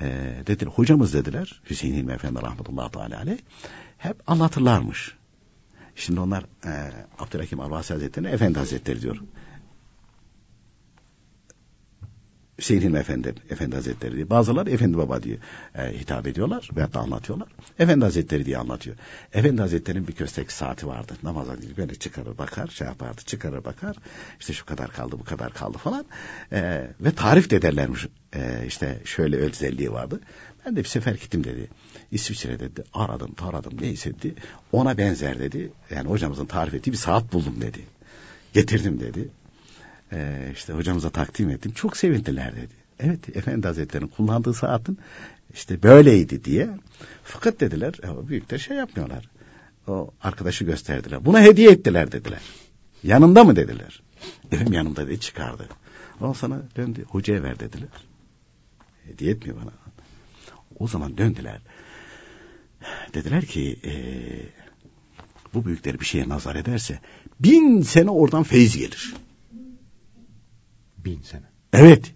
[0.00, 3.38] E, dediler hocamız dediler Hüseyin İlmi Efendi rahmetullahi teala aleyh
[3.98, 5.14] hep anlatırlarmış.
[5.96, 9.16] Şimdi onlar e, Abdülhakim Arvasi Hazretleri'ne Efendi Hazretleri diyor.
[12.58, 14.30] Hüseyin Efendi, Efendi Hazretleri diye.
[14.30, 15.38] Bazıları Efendi Baba diye
[15.74, 17.48] e, hitap ediyorlar veyahut da anlatıyorlar.
[17.78, 18.96] Efendi Hazretleri diye anlatıyor.
[19.32, 21.12] Efendi Hazretleri'nin bir köstek saati vardı.
[21.22, 23.96] Namaza değil böyle çıkarır bakar şey yapardı çıkarır bakar.
[24.40, 26.04] İşte şu kadar kaldı bu kadar kaldı falan.
[26.52, 28.06] E, ve tarif de ederlermiş.
[28.34, 30.20] E, işte şöyle özelliği vardı.
[30.66, 31.68] Ben de bir sefer gittim dedi.
[32.10, 32.84] İsviçre dedi.
[32.94, 34.34] Aradım taradım neyse dedi.
[34.72, 35.72] Ona benzer dedi.
[35.90, 37.80] Yani hocamızın tarif ettiği bir saat buldum dedi.
[38.52, 39.28] Getirdim dedi
[40.12, 41.72] e, işte hocamıza takdim ettim.
[41.72, 42.74] Çok sevindiler dedi.
[42.98, 44.98] Evet Efendi Hazretleri'nin kullandığı saatin
[45.54, 46.68] işte böyleydi diye.
[47.24, 49.28] Fakat dediler e, büyükler şey yapmıyorlar.
[49.86, 51.24] O arkadaşı gösterdiler.
[51.24, 52.40] Buna hediye ettiler dediler.
[53.02, 54.02] Yanında mı dediler.
[54.52, 55.68] Efendim yanımda dedi çıkardı.
[56.20, 57.88] O sana döndü hocaya ver dediler.
[59.06, 59.72] Hediye etmiyor bana.
[60.78, 61.60] O zaman döndüler.
[63.14, 63.92] Dediler ki e,
[65.54, 67.00] bu büyükler bir şeye nazar ederse
[67.40, 69.14] bin sene oradan feyiz gelir
[71.08, 71.42] bin sene.
[71.72, 72.14] Evet.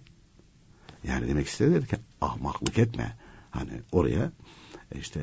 [1.03, 3.17] Yani demek istediler ki ahmaklık etme.
[3.51, 4.31] Hani oraya
[4.95, 5.19] e, işte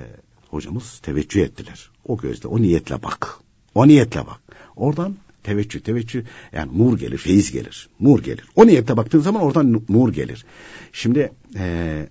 [0.49, 1.91] hocamız teveccüh ettiler.
[2.05, 3.39] O gözle, o niyetle bak.
[3.75, 4.41] O niyetle bak.
[4.77, 7.89] Oradan teveccüh, teveccüh yani nur gelir, feyiz gelir.
[8.01, 8.45] Nur gelir.
[8.57, 10.45] O niyetle baktığın zaman oradan nur gelir.
[10.93, 12.09] Şimdi ee,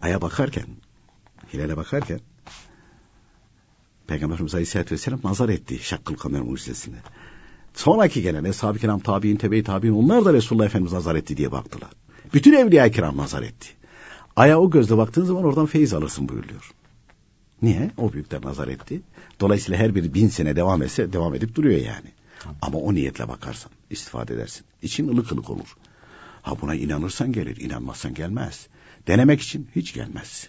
[0.00, 0.66] aya bakarken,
[1.52, 2.20] hilale bakarken
[4.06, 6.96] Peygamberimiz Aleyhisselatü Vesselam nazar etti Şakkıl Kamer mucizesine.
[7.74, 11.90] Sonraki gelen Eshab-ı Kiram tabi'in, tebe-i tabi'in onlar da Resulullah Efendimiz nazar etti diye baktılar.
[12.34, 13.68] Bütün evliya kiram nazar etti.
[14.36, 16.72] Aya o gözle baktığın zaman oradan feyiz alırsın buyuruyor.
[17.62, 17.90] Niye?
[17.96, 19.00] O büyükler nazar etti.
[19.40, 22.12] Dolayısıyla her biri bin sene devam etse devam edip duruyor yani.
[22.62, 24.66] Ama o niyetle bakarsan istifade edersin.
[24.82, 25.76] İçin ılık ılık olur.
[26.42, 28.66] Ha buna inanırsan gelir, inanmazsan gelmez.
[29.06, 30.48] Denemek için hiç gelmez.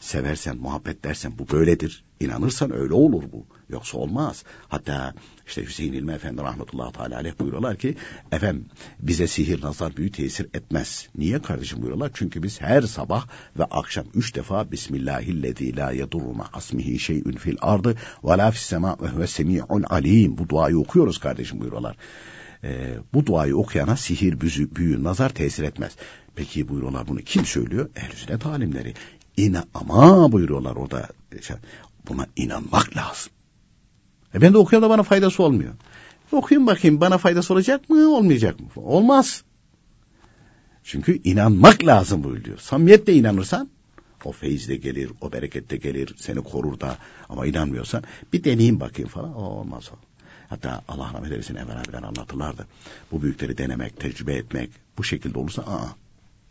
[0.00, 2.04] Seversen, muhabbet dersen bu böyledir.
[2.22, 3.46] İnanırsan öyle olur bu.
[3.68, 4.44] Yoksa olmaz.
[4.68, 5.14] Hatta
[5.46, 7.96] işte Hüseyin İlmi Efendi rahmetullahi teala aleyh buyuruyorlar ki
[8.32, 8.66] efendim
[9.00, 11.08] bize sihir nazar büyü tesir etmez.
[11.16, 12.10] Niye kardeşim buyuruyorlar?
[12.14, 13.26] Çünkü biz her sabah
[13.58, 18.96] ve akşam üç defa Bismillahillezî la yedurma asmihi şey'ün fil ardı ve la fis sema
[19.02, 20.38] ve huve semi'un alim.
[20.38, 21.96] Bu duayı okuyoruz kardeşim buyuruyorlar.
[22.64, 25.96] Ee, bu duayı okuyana sihir, büzü, büyü, nazar tesir etmez.
[26.34, 27.90] Peki buyuruyorlar bunu kim söylüyor?
[27.96, 28.94] Ehl-i sünnet alimleri.
[29.36, 31.08] İna ama buyuruyorlar orada.
[32.08, 33.32] Buna inanmak lazım.
[34.34, 35.74] E ben de okuyorum da bana faydası olmuyor.
[36.32, 38.66] E okuyayım bakayım bana faydası olacak mı olmayacak mı?
[38.76, 39.42] Olmaz.
[40.84, 42.58] Çünkü inanmak lazım buyuruyor.
[42.58, 43.70] Samimiyetle inanırsan
[44.24, 46.98] o feyiz de gelir, o bereket de gelir, seni korur da.
[47.28, 49.34] Ama inanmıyorsan bir deneyeyim bakayım falan.
[49.34, 49.96] O olmaz o.
[50.48, 52.66] Hatta Allah rahmet eylesin Enver abiler anlatırlardı.
[53.12, 55.96] Bu büyükleri denemek, tecrübe etmek bu şekilde olursa aa,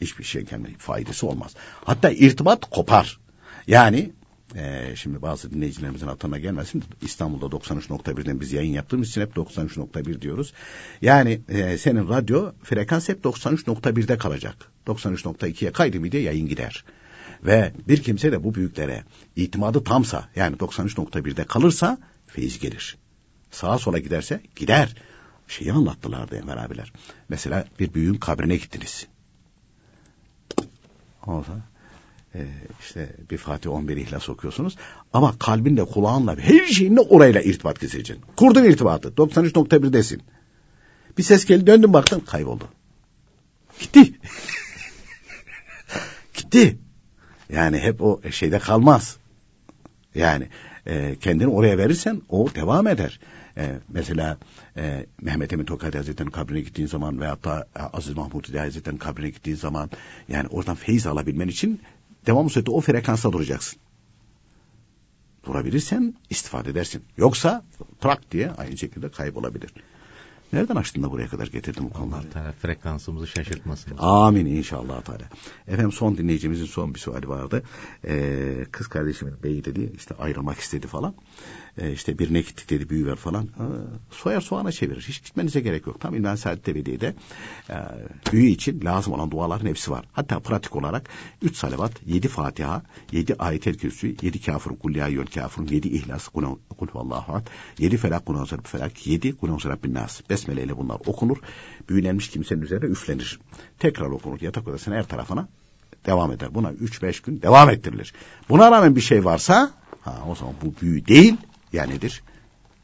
[0.02, 1.56] hiçbir şey kendi faydası olmaz.
[1.86, 3.20] Hatta irtibat kopar.
[3.68, 4.12] Yani
[4.56, 6.84] ee, şimdi bazı dinleyicilerimizin hatırına gelmesin.
[7.02, 10.54] İstanbul'da 93.1'den biz yayın yaptığımız için hep 93.1 diyoruz.
[11.02, 14.72] Yani e, senin radyo frekans hep 93.1'de kalacak.
[14.88, 16.84] 93.2'ye kaydı mıydı yayın gider.
[17.44, 19.04] Ve bir kimse de bu büyüklere
[19.36, 21.98] itimadı tamsa yani 93.1'de kalırsa
[22.28, 22.98] feyiz gelir.
[23.52, 24.96] Sağa sola giderse gider.
[25.48, 26.94] Şeyi anlattılardı Enver abiler.
[27.30, 29.08] Mesela bir büyüğün kabrine gittiniz.
[31.26, 31.71] Olsa
[32.36, 32.48] e,
[32.80, 34.78] işte bir Fatih 11 ihlas okuyorsunuz.
[35.14, 38.26] Ama kalbinle, kulağınla, her şeyinle orayla irtibat keseceksin.
[38.36, 39.10] Kurdun irtibatı.
[39.10, 40.22] 93.1'desin.
[41.18, 42.68] Bir ses geldi döndüm baktın kayboldu.
[43.80, 44.14] Gitti.
[46.34, 46.78] Gitti.
[47.50, 49.18] Yani hep o şeyde kalmaz.
[50.16, 50.48] Yani
[50.88, 53.20] e, kendini oraya verirsen o devam eder.
[53.58, 54.38] E, mesela
[54.78, 59.30] e, Mehmet Emin Tokadi Hazretleri'nin kabrine gittiğin zaman veyahut da Aziz Mahmud İlahi Hazretleri'nin kabrine
[59.30, 59.90] gittiğin zaman
[60.30, 61.82] yani oradan feyiz alabilmen için
[62.26, 63.80] devamlı sürekli o frekansta duracaksın.
[65.46, 67.04] Durabilirsen istifade edersin.
[67.18, 67.66] Yoksa
[68.02, 69.74] trak diye aynı şekilde kaybolabilir.
[70.54, 72.30] Nereden açtın da buraya kadar getirdin bu konuları?
[72.30, 73.98] Teala frekansımızı şaşırtmasın.
[73.98, 75.30] Amin inşallah Teala.
[75.68, 77.64] Efendim son dinleyicimizin son bir suali vardı.
[78.06, 81.14] Ee, kız kardeşimin beyi dedi işte ayrılmak istedi falan.
[81.78, 83.44] E, işte birine gittik dedi büyü ver falan.
[83.44, 83.66] E,
[84.12, 85.02] soyar soğana çevirir.
[85.02, 86.00] Hiç gitmenize gerek yok.
[86.00, 87.16] Tam İlmen Saadet Ebedi'de
[87.70, 87.76] e,
[88.32, 90.06] büyü için lazım olan duaların hepsi var.
[90.12, 91.10] Hatta pratik olarak
[91.42, 97.32] 3 salavat, 7 Fatiha, 7 ayet-el kürsü, 7 kafir kullâ kafirun, 7 ihlas, kul huvallahu
[97.32, 97.48] ahad,
[97.80, 99.50] 7 felak, kul felak, 7 kul
[99.84, 100.22] bin nas.
[100.30, 101.38] Besmele ile bunlar okunur.
[101.90, 103.40] Büyülenmiş kimsenin üzerine üflenir.
[103.80, 104.42] Tekrar okunur.
[104.42, 105.48] Yatak odasının her tarafına
[106.06, 106.56] devam eder.
[106.56, 108.14] Buna 3-5 gün devam ettirilir.
[108.50, 111.38] Buna rağmen bir şey varsa ha, o zaman bu büyü değil
[111.74, 112.24] ya nedir?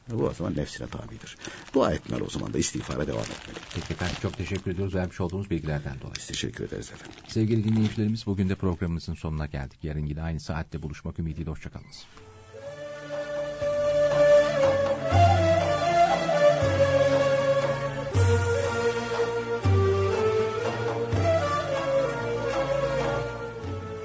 [0.10, 1.38] Bu o zaman nefsine tabidir.
[1.74, 3.60] Dua etmeli o zaman da istiğfara devam etmeli.
[3.76, 6.16] Peki efendim çok teşekkür ediyoruz vermiş olduğunuz bilgilerden dolayı.
[6.16, 7.16] Biz teşekkür ederiz efendim.
[7.28, 9.84] Sevgili dinleyicilerimiz bugün de programımızın sonuna geldik.
[9.84, 12.06] Yarın yine aynı saatte buluşmak ümidiyle hoşçakalınız.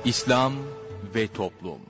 [0.05, 0.55] İslam
[1.15, 1.81] ve Toplum